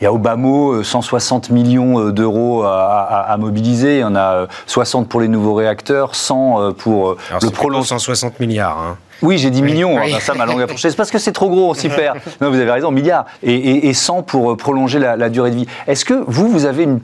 il 0.00 0.04
y 0.04 0.06
a 0.06 0.36
mot 0.36 0.82
160 0.82 1.50
millions 1.50 2.10
d'euros 2.10 2.62
à, 2.62 3.36
mobiliser. 3.38 3.96
Il 3.96 4.00
y 4.00 4.04
en 4.04 4.16
a 4.16 4.46
60 4.66 5.08
pour 5.08 5.20
les 5.20 5.28
nouveaux 5.28 5.54
réacteurs, 5.54 6.14
100 6.14 6.72
pour 6.74 7.16
le 7.42 7.50
prolongement. 7.50 7.98
160 7.98 8.40
milliards. 8.40 8.78
Hein. 8.78 8.96
Oui, 9.22 9.38
j'ai 9.38 9.50
dit 9.50 9.62
millions, 9.62 9.98
hein, 9.98 10.20
ça 10.20 10.34
ma 10.34 10.46
langue 10.46 10.62
a 10.62 10.66
C'est 10.76 10.96
parce 10.96 11.10
que 11.10 11.18
c'est 11.18 11.32
trop 11.32 11.48
gros, 11.48 11.70
on 11.70 11.74
s'y 11.74 11.88
perd. 11.88 12.18
Non, 12.40 12.50
vous 12.50 12.58
avez 12.58 12.70
raison, 12.70 12.90
milliards. 12.90 13.26
Et, 13.42 13.88
et, 13.88 13.94
100 13.94 14.22
pour 14.22 14.52
euh, 14.52 14.56
prolonger 14.56 14.98
la, 14.98 15.28
durée 15.28 15.50
de 15.50 15.56
vie. 15.56 15.66
Est-ce 15.86 16.04
que 16.04 16.14
vous, 16.26 16.48
vous 16.48 16.64
avez 16.66 16.84
une, 16.84 17.00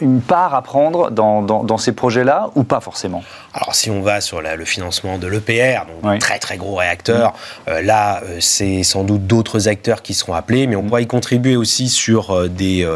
une 0.00 0.20
part 0.20 0.54
à 0.54 0.62
prendre 0.62 1.10
dans, 1.10 1.42
dans, 1.42 1.78
ces 1.78 1.92
projets-là 1.92 2.50
ou 2.54 2.64
pas 2.64 2.80
forcément? 2.80 3.22
Alors, 3.54 3.74
si 3.74 3.90
on 3.90 4.00
va 4.00 4.20
sur 4.20 4.40
le 4.40 4.64
financement 4.64 5.18
de 5.18 5.26
l'EPR, 5.26 5.82
donc 6.02 6.18
très 6.20 6.38
très 6.38 6.56
gros 6.56 6.76
réacteur, 6.76 7.34
euh, 7.68 7.82
là, 7.82 8.22
euh, 8.22 8.38
c'est 8.40 8.82
sans 8.82 9.04
doute 9.04 9.26
d'autres 9.26 9.68
acteurs 9.68 10.02
qui 10.02 10.14
seront 10.14 10.34
appelés, 10.34 10.66
mais 10.66 10.76
on 10.76 10.82
pourra 10.82 11.00
y 11.00 11.06
contribuer 11.06 11.56
aussi 11.56 11.88
sur 11.88 12.48
des, 12.48 12.88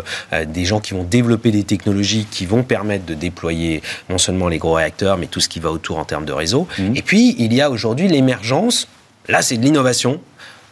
des 0.46 0.64
gens 0.64 0.80
qui 0.80 0.94
vont 0.94 1.04
développer 1.04 1.50
des 1.50 1.64
technologies 1.64 2.26
qui 2.30 2.46
vont 2.46 2.62
permettre 2.62 3.04
de 3.04 3.14
déployer 3.14 3.82
non 4.08 4.18
seulement 4.18 4.48
les 4.48 4.58
gros 4.58 4.74
réacteurs, 4.74 5.18
mais 5.18 5.26
tout 5.26 5.40
ce 5.40 5.48
qui 5.48 5.60
va 5.60 5.70
autour 5.70 5.98
en 5.98 6.04
termes 6.04 6.24
de 6.24 6.32
réseau. 6.32 6.66
Et 6.94 7.02
puis, 7.02 7.36
il 7.38 7.52
y 7.52 7.60
a 7.60 7.70
aujourd'hui 7.70 8.08
l'émergence 8.08 8.88
Là, 9.28 9.42
c'est 9.42 9.56
de 9.56 9.64
l'innovation 9.64 10.20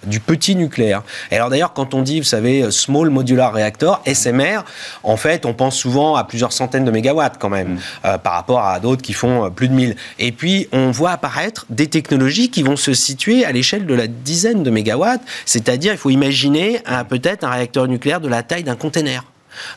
du 0.06 0.20
petit 0.20 0.56
nucléaire. 0.56 1.02
Et 1.30 1.36
alors 1.36 1.50
d'ailleurs, 1.50 1.72
quand 1.72 1.94
on 1.94 2.02
dit, 2.02 2.20
vous 2.20 2.26
savez, 2.26 2.70
Small 2.70 3.10
Modular 3.10 3.52
Reactor, 3.52 4.02
SMR, 4.06 4.60
en 5.02 5.16
fait, 5.16 5.46
on 5.46 5.54
pense 5.54 5.76
souvent 5.76 6.16
à 6.16 6.24
plusieurs 6.24 6.52
centaines 6.52 6.84
de 6.84 6.90
mégawatts 6.90 7.38
quand 7.38 7.48
même, 7.48 7.74
mm. 7.74 7.78
euh, 8.04 8.18
par 8.18 8.34
rapport 8.34 8.64
à 8.64 8.80
d'autres 8.80 9.02
qui 9.02 9.12
font 9.12 9.46
euh, 9.46 9.50
plus 9.50 9.68
de 9.68 9.74
1000. 9.74 9.96
Et 10.18 10.32
puis, 10.32 10.68
on 10.72 10.90
voit 10.90 11.10
apparaître 11.10 11.66
des 11.70 11.88
technologies 11.88 12.50
qui 12.50 12.62
vont 12.62 12.76
se 12.76 12.94
situer 12.94 13.44
à 13.44 13.52
l'échelle 13.52 13.86
de 13.86 13.94
la 13.94 14.06
dizaine 14.06 14.62
de 14.62 14.70
mégawatts, 14.70 15.22
c'est-à-dire, 15.46 15.92
il 15.92 15.98
faut 15.98 16.10
imaginer 16.10 16.80
peut-être 17.08 17.44
un 17.44 17.50
réacteur 17.50 17.88
nucléaire 17.88 18.20
de 18.20 18.28
la 18.28 18.42
taille 18.42 18.64
d'un 18.64 18.76
container. 18.76 19.24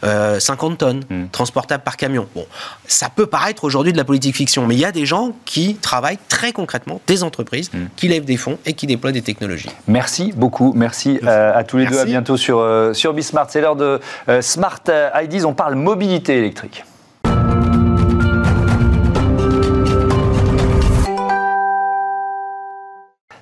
50 0.03 0.71
euh, 0.71 0.75
tonnes, 0.75 1.03
hmm. 1.09 1.27
transportables 1.31 1.83
par 1.83 1.97
camion. 1.97 2.27
Bon, 2.35 2.45
ça 2.85 3.09
peut 3.13 3.25
paraître 3.25 3.63
aujourd'hui 3.63 3.91
de 3.91 3.97
la 3.97 4.03
politique 4.03 4.35
fiction, 4.35 4.67
mais 4.67 4.75
il 4.75 4.79
y 4.79 4.85
a 4.85 4.91
des 4.91 5.05
gens 5.05 5.33
qui 5.45 5.75
travaillent 5.75 6.19
très 6.29 6.51
concrètement, 6.51 7.01
des 7.07 7.23
entreprises, 7.23 7.71
hmm. 7.73 7.87
qui 7.95 8.07
lèvent 8.07 8.25
des 8.25 8.37
fonds 8.37 8.57
et 8.65 8.73
qui 8.73 8.87
déploient 8.87 9.11
des 9.11 9.21
technologies. 9.21 9.69
Merci 9.87 10.33
beaucoup, 10.35 10.73
merci, 10.75 11.19
euh, 11.23 11.57
à 11.57 11.63
tous 11.63 11.77
les 11.77 11.85
deux, 11.85 11.99
à 11.99 12.05
bientôt 12.05 12.37
sur, 12.37 12.59
euh, 12.59 12.93
sur 12.93 13.13
Bismart. 13.13 13.47
C'est 13.49 13.61
l'heure 13.61 13.75
de 13.75 13.99
Smart 14.41 14.81
IDs, 15.23 15.45
on 15.45 15.53
parle 15.53 15.75
mobilité 15.75 16.37
électrique. 16.37 16.83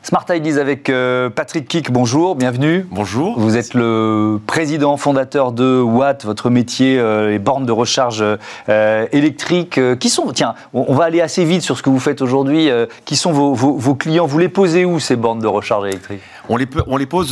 Smart 0.06 0.26
Ideas 0.30 0.62
avec 0.62 0.92
euh, 0.92 1.32
Patrick 1.32 1.68
Kick, 1.68 1.92
bonjour, 1.92 2.36
bienvenue. 2.36 2.86
Bonjour. 2.92 3.40
Vous 3.40 3.58
êtes 3.58 3.74
le 3.74 4.40
président 4.46 4.98
fondateur 4.98 5.52
de 5.52 5.82
Watt, 5.82 6.26
votre 6.26 6.52
métier, 6.52 7.00
euh, 7.00 7.32
les 7.32 7.40
bornes 7.40 7.66
de 7.66 7.72
recharge 7.72 8.24
euh, 8.70 9.08
électriques. 9.12 9.80
qui 10.00 10.10
sont, 10.10 10.32
tiens, 10.32 10.54
on, 10.76 10.94
va 10.94 11.06
aller 11.06 11.22
assez 11.22 11.44
vite 11.44 11.64
sur 11.64 11.76
ce 11.76 11.82
que 11.82 11.90
vous 11.90 12.00
faites 12.00 12.22
aujourd'hui. 12.22 12.70
qui 13.06 13.16
sont 13.16 13.32
vos, 13.32 13.96
clients? 13.96 14.28
Vous 14.28 14.38
les 14.38 14.48
posez 14.48 14.86
où 14.86 15.00
ces 15.00 15.16
bornes 15.16 15.40
de 15.40 15.48
recharge 15.48 15.88
électriques 15.88 16.22
on 16.50 16.58
les, 16.58 16.68
on 16.88 16.98
les 16.98 17.06
pose 17.06 17.32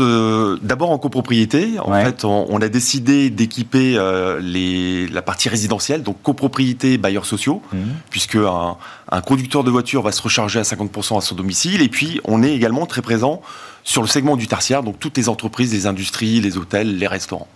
d'abord 0.61 0.91
en 0.91 0.97
copropriété. 0.97 1.79
En 1.79 1.93
fait, 1.93 2.25
on, 2.25 2.61
a 2.61 2.69
décidé 2.69 3.29
d'équiper 3.29 3.95
la 3.95 5.21
partie 5.21 5.49
résidentielle, 5.49 6.03
donc 6.03 6.21
copropriété, 6.21 6.97
bailleurs 6.97 7.25
sociaux, 7.25 7.61
mmh. 7.71 7.77
puisque 8.09 8.35
un, 8.35 8.77
un 9.11 9.21
conducteur 9.21 9.63
de 9.63 9.71
voiture 9.71 10.01
va 10.01 10.11
se 10.11 10.21
recharger 10.21 10.59
à 10.59 10.63
50% 10.63 11.17
à 11.17 11.21
son 11.21 11.35
domicile. 11.35 11.81
Et 11.81 11.89
puis, 11.89 12.19
on 12.25 12.43
est 12.43 12.53
également 12.53 12.85
très 12.85 13.01
présent 13.01 13.41
sur 13.83 14.01
le 14.01 14.07
segment 14.07 14.37
du 14.37 14.47
tertiaire, 14.47 14.81
donc 14.81 14.99
toutes 14.99 15.17
les 15.17 15.29
entreprises, 15.29 15.73
les 15.73 15.87
industries, 15.87 16.39
les 16.39 16.57
hôtels, 16.57 16.97
les 16.97 17.07
restaurants. 17.07 17.47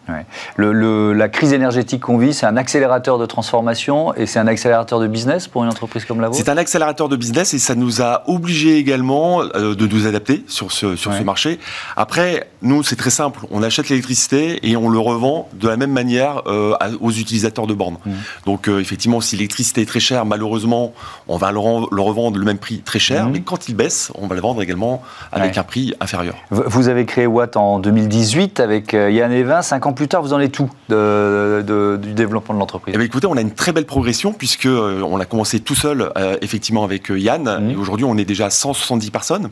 Le, 0.57 1.13
la 1.13 1.29
crise 1.29 1.53
énergétique 1.53 2.01
qu'on 2.01 2.17
vit, 2.17 2.33
c'est 2.33 2.45
un 2.45 2.57
accélérateur 2.57 3.17
de 3.17 3.25
transformation 3.25 4.13
et 4.15 4.25
c'est 4.25 4.39
un 4.39 4.47
accélérateur 4.47 4.99
de 4.99 5.07
business 5.07 5.47
pour 5.47 5.63
une 5.63 5.69
entreprise 5.69 6.05
comme 6.05 6.19
la 6.19 6.27
vôtre? 6.27 6.39
C'est 6.39 6.49
un 6.49 6.57
accélérateur 6.57 7.07
de 7.09 7.15
business 7.15 7.53
et 7.53 7.59
ça 7.59 7.75
nous 7.75 8.01
a 8.01 8.23
obligés 8.27 8.77
également 8.77 9.41
euh, 9.41 9.75
de 9.75 9.87
nous 9.87 10.05
adapter 10.05 10.43
sur 10.47 10.71
ce, 10.71 10.95
sur 10.95 11.13
ce 11.13 11.23
marché. 11.23 11.59
Après, 11.95 12.49
nous, 12.61 12.83
c'est 12.83 12.95
très 12.95 13.09
simple. 13.09 13.41
On 13.51 13.63
achète 13.63 13.89
l'électricité 13.89 14.59
et 14.67 14.75
on 14.75 14.89
le 14.89 14.99
revend 14.99 15.47
de 15.53 15.67
la 15.67 15.77
même 15.77 15.91
manière 15.91 16.41
euh, 16.47 16.75
aux 16.99 17.11
utilisateurs 17.11 17.67
de 17.67 17.73
bornes. 17.73 17.97
Mmh. 18.05 18.11
Donc, 18.45 18.67
euh, 18.67 18.79
effectivement, 18.79 19.21
si 19.21 19.35
l'électricité 19.37 19.81
est 19.81 19.85
très 19.85 19.99
chère, 19.99 20.25
malheureusement, 20.25 20.93
on 21.27 21.37
va 21.37 21.51
le, 21.51 21.59
revendre 21.59 22.37
le 22.37 22.45
même 22.45 22.57
prix 22.57 22.79
très 22.79 22.99
cher. 22.99 23.27
Mmh. 23.27 23.31
Mais 23.31 23.41
quand 23.41 23.69
il 23.69 23.75
baisse, 23.75 24.11
on 24.15 24.27
va 24.27 24.35
le 24.35 24.41
vendre 24.41 24.61
également 24.61 25.01
avec 25.31 25.57
un 25.57 25.63
prix 25.63 25.93
inférieur. 25.99 26.16
Vous 26.49 26.87
avez 26.89 27.05
créé 27.05 27.27
Watt 27.27 27.57
en 27.57 27.79
2018 27.79 28.59
avec 28.59 28.93
Yann 28.93 29.31
Evin. 29.31 29.61
Cinq 29.61 29.85
ans 29.85 29.93
plus 29.93 30.07
tard, 30.07 30.21
vous 30.21 30.33
en 30.33 30.39
êtes 30.39 30.51
tout 30.51 30.69
de, 30.89 31.97
du 32.01 32.13
développement 32.13 32.55
de 32.55 32.59
l'entreprise? 32.59 32.95
Eh 32.97 33.03
Écoutez, 33.03 33.27
on 33.27 33.37
a 33.37 33.41
une 33.41 33.53
très 33.53 33.71
belle 33.71 33.85
progression 33.85 34.33
puisque 34.33 34.67
on 34.67 35.19
a 35.19 35.25
commencé 35.25 35.59
tout 35.59 35.75
seul, 35.75 36.11
effectivement, 36.41 36.83
avec 36.83 37.09
Yann. 37.09 37.43
Mmh. 37.43 37.69
Et 37.71 37.75
aujourd'hui, 37.75 38.05
on 38.05 38.17
est 38.17 38.25
déjà 38.25 38.47
à 38.47 38.49
170 38.49 39.09
personnes. 39.11 39.49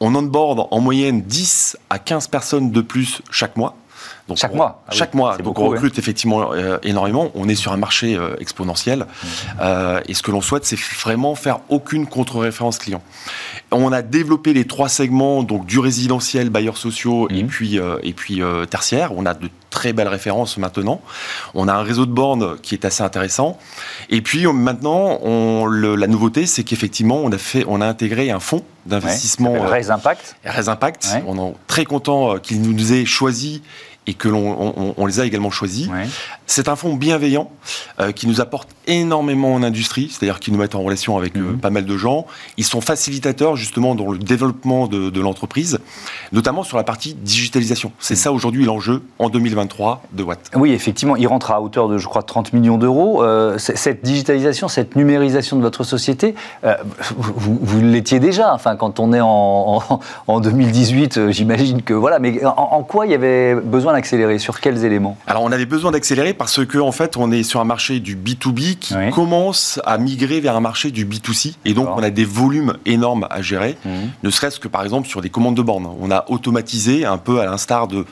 On 0.00 0.14
onboard 0.14 0.68
en 0.70 0.80
moyenne 0.80 1.22
10 1.22 1.76
à 1.90 1.98
15 1.98 2.28
personnes 2.28 2.70
de 2.70 2.80
plus 2.80 3.22
chaque 3.30 3.56
mois. 3.56 3.76
Donc 4.28 4.36
chaque 4.36 4.54
mois 4.54 4.82
ah 4.86 4.92
Chaque 4.92 5.14
mois. 5.14 5.38
Donc 5.38 5.58
on 5.58 5.68
recrute 5.68 5.98
effectivement 5.98 6.52
euh, 6.52 6.78
énormément. 6.82 7.30
On 7.34 7.48
est 7.48 7.54
sur 7.54 7.72
un 7.72 7.78
marché 7.78 8.14
euh, 8.14 8.36
exponentiel. 8.38 9.00
Mmh. 9.00 9.26
Euh, 9.60 10.00
et 10.06 10.12
ce 10.12 10.22
que 10.22 10.30
l'on 10.30 10.42
souhaite, 10.42 10.66
c'est 10.66 10.78
vraiment 10.78 11.34
faire 11.34 11.60
aucune 11.70 12.06
contre-référence 12.06 12.78
client. 12.78 13.02
On 13.72 13.90
a 13.90 14.02
développé 14.02 14.52
les 14.52 14.66
trois 14.66 14.90
segments, 14.90 15.42
donc 15.42 15.64
du 15.64 15.78
résidentiel, 15.78 16.50
bailleurs 16.50 16.76
sociaux 16.76 17.28
et 17.30 17.42
mmh. 17.42 17.46
puis, 17.46 17.80
et 18.02 18.12
puis 18.12 18.42
tertiaire. 18.70 19.12
On 19.16 19.24
a 19.24 19.34
de 19.34 19.48
très 19.70 19.92
belles 19.92 20.08
références 20.08 20.58
maintenant. 20.58 21.00
On 21.54 21.68
a 21.68 21.72
un 21.72 21.82
réseau 21.82 22.06
de 22.06 22.12
bornes 22.12 22.58
qui 22.60 22.74
est 22.74 22.84
assez 22.84 23.02
intéressant. 23.02 23.58
Et 24.10 24.20
puis 24.20 24.46
maintenant, 24.46 25.18
on, 25.22 25.66
la 25.66 26.06
nouveauté, 26.06 26.46
c'est 26.46 26.64
qu'effectivement, 26.64 27.16
on 27.16 27.32
a 27.32 27.38
fait, 27.38 27.64
on 27.66 27.80
a 27.80 27.86
intégré 27.86 28.30
un 28.30 28.40
fonds 28.40 28.64
d'investissement. 28.86 29.52
Ouais, 29.52 29.90
Impact. 29.90 30.36
Res 30.44 30.68
Impact. 30.68 31.08
On 31.26 31.50
est 31.50 31.54
très 31.66 31.84
content 31.84 32.38
qu'il 32.38 32.62
nous 32.62 32.92
ait 32.92 33.04
choisi 33.04 33.62
et 34.08 34.14
que 34.14 34.26
l'on 34.26 34.94
on, 34.96 35.06
les 35.06 35.20
a 35.20 35.26
également 35.26 35.50
choisis. 35.50 35.88
C'est 36.50 36.68
un 36.68 36.76
fonds 36.76 36.94
bienveillant 36.94 37.50
euh, 38.00 38.10
qui 38.10 38.26
nous 38.26 38.40
apporte 38.40 38.70
énormément 38.86 39.52
en 39.52 39.62
industrie, 39.62 40.08
c'est-à-dire 40.10 40.40
qu'ils 40.40 40.54
nous 40.54 40.58
mettent 40.58 40.74
en 40.74 40.82
relation 40.82 41.18
avec 41.18 41.36
euh, 41.36 41.40
mhm. 41.40 41.58
pas 41.58 41.68
mal 41.68 41.84
de 41.84 41.96
gens. 41.98 42.26
Ils 42.56 42.64
sont 42.64 42.80
facilitateurs 42.80 43.54
justement 43.54 43.94
dans 43.94 44.10
le 44.10 44.18
développement 44.18 44.86
de, 44.86 45.20
l'entreprise, 45.20 45.78
notamment 46.32 46.62
sur 46.62 46.78
la 46.78 46.84
partie 46.84 47.12
digitalisation. 47.12 47.92
C'est 47.98 48.14
mhm. 48.14 48.20
ça 48.20 48.32
aujourd'hui 48.32 48.64
l'enjeu 48.64 49.02
en 49.18 49.28
2023 49.28 50.04
de 50.12 50.22
Watt. 50.22 50.50
Oui, 50.54 50.72
effectivement, 50.72 51.16
il 51.16 51.26
rentre 51.26 51.50
à 51.50 51.60
hauteur 51.60 51.86
de, 51.86 51.98
je 51.98 52.08
crois, 52.08 52.22
30 52.22 52.54
millions 52.54 52.78
d'euros. 52.78 53.22
Euh, 53.22 53.58
cette 53.58 54.02
digitalisation, 54.02 54.68
cette 54.68 54.96
numérisation 54.96 55.58
de 55.58 55.62
votre 55.62 55.84
société, 55.84 56.34
vous, 57.18 57.80
l'étiez 57.82 58.20
déjà. 58.20 58.54
Enfin, 58.54 58.76
quand 58.76 59.00
on 59.00 59.12
est 59.12 59.20
en, 59.20 59.82
en, 60.26 60.40
2018, 60.40 61.30
j'imagine 61.30 61.82
que 61.82 61.92
voilà. 61.92 62.18
Mais 62.20 62.42
en, 62.46 62.52
en 62.52 62.82
quoi 62.84 63.04
il 63.04 63.12
y 63.12 63.14
avait 63.14 63.54
besoin 63.54 63.92
accélérer 63.92 64.38
Sur 64.38 64.60
quels 64.60 64.86
éléments? 64.86 65.18
Alors, 65.26 65.42
on 65.42 65.52
avait 65.52 65.66
besoin 65.66 65.90
d'accélérer 65.90 66.37
parce 66.38 66.64
que, 66.64 66.78
en 66.78 66.92
fait, 66.92 67.16
on 67.16 67.30
est 67.32 67.42
sur 67.42 67.60
un 67.60 67.64
marché 67.64 68.00
du 68.00 68.16
B2B 68.16 68.76
qui 68.76 68.94
commence 69.12 69.80
à 69.84 69.98
migrer 69.98 70.40
vers 70.40 70.56
un 70.56 70.60
marché 70.60 70.90
du 70.90 71.04
B2C. 71.04 71.54
Et 71.64 71.74
donc, 71.74 71.88
on 71.88 72.02
a 72.02 72.10
des 72.10 72.24
volumes 72.24 72.74
énormes 72.86 73.26
à 73.30 73.42
gérer. 73.42 73.76
Mmh. 73.84 73.90
Ne 74.22 74.30
serait-ce 74.30 74.60
que, 74.60 74.68
par 74.68 74.84
exemple, 74.84 75.08
sur 75.08 75.20
des 75.20 75.30
commandes 75.30 75.56
de 75.56 75.62
bornes. 75.62 75.88
On 76.00 76.10
a 76.10 76.24
automatisé, 76.28 77.04
un 77.04 77.18
peu 77.18 77.40
à 77.40 77.44
l'instar 77.44 77.88
de, 77.88 78.06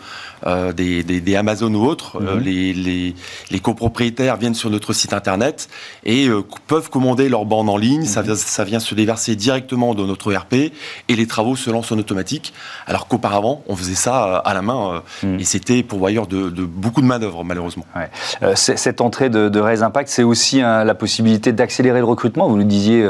euh, 0.46 0.72
des, 0.72 1.02
des, 1.02 1.36
Amazon 1.36 1.72
ou 1.74 1.84
autres. 1.84 2.20
Euh, 2.20 2.36
mmh. 2.36 2.40
les, 2.40 2.72
les, 2.72 3.14
les, 3.50 3.60
copropriétaires 3.60 4.36
viennent 4.36 4.54
sur 4.54 4.70
notre 4.70 4.92
site 4.92 5.12
internet 5.12 5.68
et 6.04 6.28
euh, 6.28 6.42
peuvent 6.66 6.90
commander 6.90 7.28
leurs 7.28 7.44
bornes 7.44 7.68
en 7.68 7.76
ligne. 7.76 8.04
Ça, 8.04 8.22
mmh. 8.22 8.34
ça, 8.34 8.64
vient 8.64 8.80
se 8.80 8.94
déverser 8.94 9.36
directement 9.36 9.94
dans 9.94 10.06
notre 10.06 10.32
ERP 10.32 10.54
et 10.54 10.72
les 11.08 11.26
travaux 11.26 11.56
se 11.56 11.70
lancent 11.70 11.92
en 11.92 11.98
automatique. 11.98 12.52
Alors 12.86 13.08
qu'auparavant, 13.08 13.62
on 13.68 13.76
faisait 13.76 13.94
ça 13.94 14.36
à 14.36 14.54
la 14.54 14.62
main 14.62 15.02
et 15.22 15.44
c'était 15.44 15.82
pourvoyeur 15.82 16.26
de, 16.26 16.48
beaucoup 16.48 17.00
de 17.00 17.06
main-d'œuvre, 17.06 17.44
malheureusement. 17.44 17.84
Euh, 18.42 18.52
cette 18.54 19.00
entrée 19.00 19.30
de, 19.30 19.48
de 19.48 19.60
Raise 19.60 19.82
Impact, 19.82 20.08
c'est 20.08 20.22
aussi 20.22 20.60
hein, 20.60 20.84
la 20.84 20.94
possibilité 20.94 21.52
d'accélérer 21.52 21.98
le 21.98 22.04
recrutement. 22.04 22.48
Vous 22.48 22.56
nous 22.56 22.64
disiez, 22.64 23.06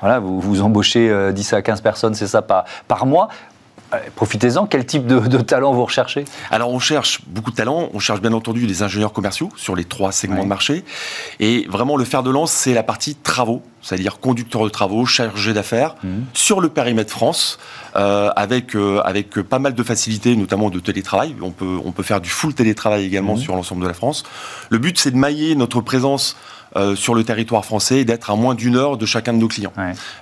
voilà, 0.00 0.18
vous, 0.18 0.40
vous 0.40 0.62
embauchez 0.62 1.08
10 1.32 1.52
euh, 1.52 1.56
à 1.56 1.62
15 1.62 1.80
personnes, 1.80 2.14
c'est 2.14 2.26
ça, 2.26 2.42
par, 2.42 2.64
par 2.88 3.06
mois. 3.06 3.28
Profitez-en, 4.14 4.66
quel 4.66 4.86
type 4.86 5.06
de, 5.06 5.18
de, 5.18 5.38
talent 5.38 5.72
vous 5.72 5.84
recherchez? 5.84 6.24
Alors 6.50 6.70
on 6.70 6.78
cherche 6.78 7.20
beaucoup 7.26 7.50
de 7.50 7.56
talents, 7.56 7.88
on 7.92 7.98
cherche 7.98 8.20
bien 8.20 8.32
entendu 8.32 8.66
des 8.66 8.82
ingénieurs 8.82 9.12
commerciaux 9.12 9.50
sur 9.56 9.74
les 9.74 9.84
trois 9.84 10.12
segments 10.12 10.44
de 10.44 10.48
marché. 10.48 10.84
Et 11.40 11.66
vraiment 11.68 11.96
le 11.96 12.04
fer 12.04 12.22
de 12.22 12.30
lance, 12.30 12.52
c'est 12.52 12.74
la 12.74 12.82
partie 12.82 13.16
travaux, 13.16 13.62
c'est-à-dire 13.82 14.20
conducteur 14.20 14.62
de 14.62 14.68
travaux, 14.68 15.06
chargé 15.06 15.52
d'affaires, 15.52 15.96
mmh. 16.04 16.08
sur 16.34 16.60
le 16.60 16.68
périmètre 16.68 17.10
France, 17.10 17.58
euh, 17.96 18.30
avec, 18.36 18.76
euh, 18.76 19.00
avec 19.04 19.40
pas 19.42 19.58
mal 19.58 19.74
de 19.74 19.82
facilités, 19.82 20.36
notamment 20.36 20.70
de 20.70 20.78
télétravail. 20.78 21.34
On 21.42 21.50
peut, 21.50 21.78
on 21.84 21.92
peut 21.92 22.02
faire 22.02 22.20
du 22.20 22.30
full 22.30 22.54
télétravail 22.54 23.04
également 23.04 23.34
mmh. 23.34 23.38
sur 23.38 23.56
l'ensemble 23.56 23.82
de 23.82 23.88
la 23.88 23.94
France. 23.94 24.22
Le 24.68 24.78
but, 24.78 24.98
c'est 24.98 25.10
de 25.10 25.16
mailler 25.16 25.56
notre 25.56 25.80
présence 25.80 26.36
euh, 26.76 26.94
sur 26.94 27.14
le 27.14 27.24
territoire 27.24 27.64
français 27.64 27.98
et 27.98 28.04
d'être 28.04 28.30
à 28.30 28.36
moins 28.36 28.54
d'une 28.54 28.76
heure 28.76 28.96
de 28.96 29.06
chacun 29.06 29.32
de 29.32 29.38
nos 29.38 29.48
clients. 29.48 29.72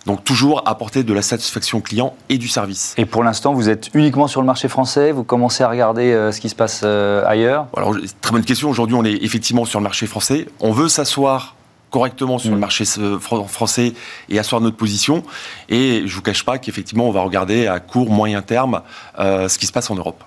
Donc 0.07 0.25
toujours 0.25 0.63
apporter 0.67 1.03
de 1.03 1.13
la 1.13 1.23
satisfaction 1.23 1.81
client 1.81 2.15
et 2.29 2.39
du 2.39 2.49
service. 2.49 2.95
Et 2.97 3.05
pour 3.05 3.23
l'instant, 3.23 3.53
vous 3.53 3.69
êtes 3.69 3.91
uniquement 3.95 4.29
sur 4.29 4.41
le 4.41 4.47
marché 4.47 4.69
français 4.69 5.13
Vous 5.13 5.25
commencez 5.25 5.63
à 5.63 5.69
regarder 5.69 6.13
euh, 6.13 6.33
ce 6.33 6.41
qui 6.41 6.49
se 6.49 6.55
passe 6.55 6.83
euh, 6.85 7.23
ailleurs? 7.27 7.67
Alors, 7.77 7.95
très 8.21 8.33
bonne 8.33 8.45
question. 8.45 8.71
Aujourd'hui, 8.71 8.97
on 8.97 9.05
est 9.05 9.23
effectivement 9.23 9.65
sur 9.65 9.79
le 9.79 9.85
marché 9.85 10.07
français. 10.07 10.47
On 10.61 10.73
veut 10.73 10.89
s'asseoir 10.89 11.55
correctement 11.91 12.39
sur 12.39 12.51
le 12.51 12.57
mm. 12.57 12.61
marché 12.61 12.85
français 13.21 13.93
et 14.29 14.39
asseoir 14.39 14.61
notre 14.61 14.77
position. 14.77 15.23
Et 15.69 16.03
je 16.07 16.15
vous 16.15 16.23
cache 16.23 16.45
pas 16.45 16.59
qu'effectivement, 16.59 17.09
on 17.09 17.13
va 17.13 17.23
regarder 17.23 17.67
à 17.67 17.81
court, 17.81 18.11
moyen 18.11 18.43
terme 18.43 18.83
euh, 19.19 19.49
ce 19.49 19.59
qui 19.59 19.67
se 19.67 19.73
passe 19.73 19.91
en 19.91 19.95
Europe. 19.95 20.23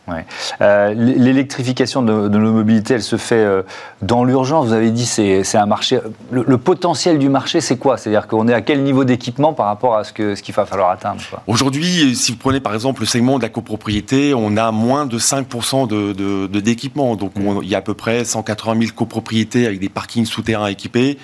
Euh, 0.62 0.94
l'électrification 0.94 2.02
de, 2.02 2.28
nos 2.28 2.52
mobilités, 2.52 2.96
elle 2.96 3.04
se 3.04 3.18
fait 3.18 3.36
euh, 3.36 3.64
dans 4.02 4.24
l'urgence. 4.24 4.68
Vous 4.68 4.74
avez 4.74 4.92
dit 4.92 5.06
c'est 5.06 5.44
c'est 5.44 5.58
un 5.58 5.66
marché. 5.66 6.00
Le, 6.32 6.58
potentiel 6.58 7.18
du 7.18 7.30
marché, 7.30 7.62
c'est 7.62 7.78
quoi? 7.78 7.98
C'est-à-dire 7.98 8.28
qu'on 8.28 8.48
est 8.48 8.54
à 8.54 8.62
quel 8.62 8.84
niveau 8.84 9.04
d'équipement 9.04 9.54
par 9.54 9.66
rapport 9.66 9.96
à 9.96 10.04
ce 10.04 10.14
que 10.14 10.36
ce 10.36 10.44
qu'il 10.44 10.54
va 10.54 10.66
falloir 10.66 10.90
atteindre 10.92 11.22
Aujourd'hui, 11.48 12.16
si 12.16 12.32
vous 12.32 12.38
prenez 12.38 12.60
par 12.60 12.74
exemple 12.74 13.02
le 13.02 13.08
segment 13.08 13.38
de 13.38 13.44
la 13.44 13.50
copropriété, 13.50 14.34
on 14.34 14.58
a 14.58 14.72
moins 14.72 15.06
de 15.06 15.18
5% 15.18 15.88
de, 15.88 16.48
d'équipement. 16.60 17.16
Donc 17.16 17.36
mm. 17.36 17.60
il 17.64 17.70
y 17.70 17.76
a 17.76 17.80
à 17.80 17.82
peu 17.82 17.94
près 17.94 18.26
180 18.26 18.80
000 18.80 18.92
copropriétés 18.96 19.66
avec 19.66 19.80
des 19.80 19.90
parkings 19.90 20.26
souterrains 20.26 20.68
équipés. 20.68 21.18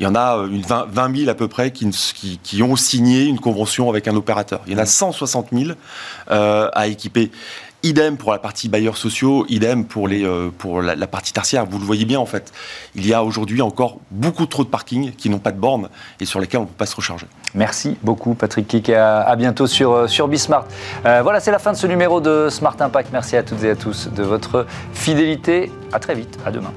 Il 0.00 0.04
y 0.04 0.06
en 0.06 0.14
a 0.14 0.38
euh, 0.38 0.48
une 0.48 0.62
20, 0.62 1.16
000 1.16 1.30
à 1.30 1.34
peu 1.34 1.48
près 1.48 1.70
qui, 1.70 1.88
qui, 2.42 2.62
ont 2.62 2.76
signé 2.76 3.24
une 3.24 3.40
convention 3.40 3.88
avec 3.88 4.08
un 4.08 4.16
opérateur. 4.16 4.60
Il 4.66 4.72
y 4.72 4.76
en 4.76 4.78
a 4.78 4.86
160 4.86 5.48
000 5.52 5.70
euh, 6.30 6.68
à 6.72 6.86
équiper. 6.86 7.30
Idem 7.82 8.16
pour 8.16 8.32
la 8.32 8.38
partie 8.38 8.70
bailleurs 8.70 8.96
sociaux, 8.96 9.44
idem 9.50 9.84
pour, 9.84 10.08
les, 10.08 10.24
euh, 10.24 10.48
pour 10.56 10.80
la, 10.80 11.06
partie 11.06 11.34
tertiaire. 11.34 11.66
Vous 11.66 11.78
le 11.78 11.84
voyez 11.84 12.06
bien 12.06 12.18
en 12.18 12.24
fait. 12.24 12.50
Il 12.94 13.06
y 13.06 13.12
a 13.12 13.22
aujourd'hui 13.22 13.60
encore 13.60 13.98
beaucoup 14.10 14.46
trop 14.46 14.64
de 14.64 14.70
parkings 14.70 15.12
qui 15.12 15.28
n'ont 15.28 15.38
pas 15.38 15.52
de 15.52 15.58
bornes 15.58 15.90
et 16.18 16.24
sur 16.24 16.40
lesquels 16.40 16.60
on 16.60 16.62
ne 16.62 16.68
peut 16.68 16.74
pas 16.78 16.86
se 16.86 16.96
recharger. 16.96 17.26
Merci 17.54 17.98
beaucoup 18.02 18.32
Patrick 18.32 18.66
Kik. 18.68 18.88
À, 18.88 19.20
à 19.20 19.36
bientôt 19.36 19.66
sur, 19.66 20.08
sur 20.08 20.28
Bismart. 20.28 20.64
voilà, 21.02 21.40
c'est 21.40 21.50
la 21.50 21.58
fin 21.58 21.72
de 21.72 21.76
ce 21.76 21.86
numéro 21.86 22.22
de 22.22 22.48
Smart 22.48 22.76
Impact. 22.80 23.10
Merci 23.12 23.36
à 23.36 23.42
toutes 23.42 23.62
et 23.64 23.70
à 23.70 23.76
tous 23.76 24.08
de 24.08 24.22
votre 24.22 24.66
fidélité. 24.94 25.70
À 25.92 25.98
très 25.98 26.14
vite. 26.14 26.38
À 26.46 26.50
demain. 26.50 26.72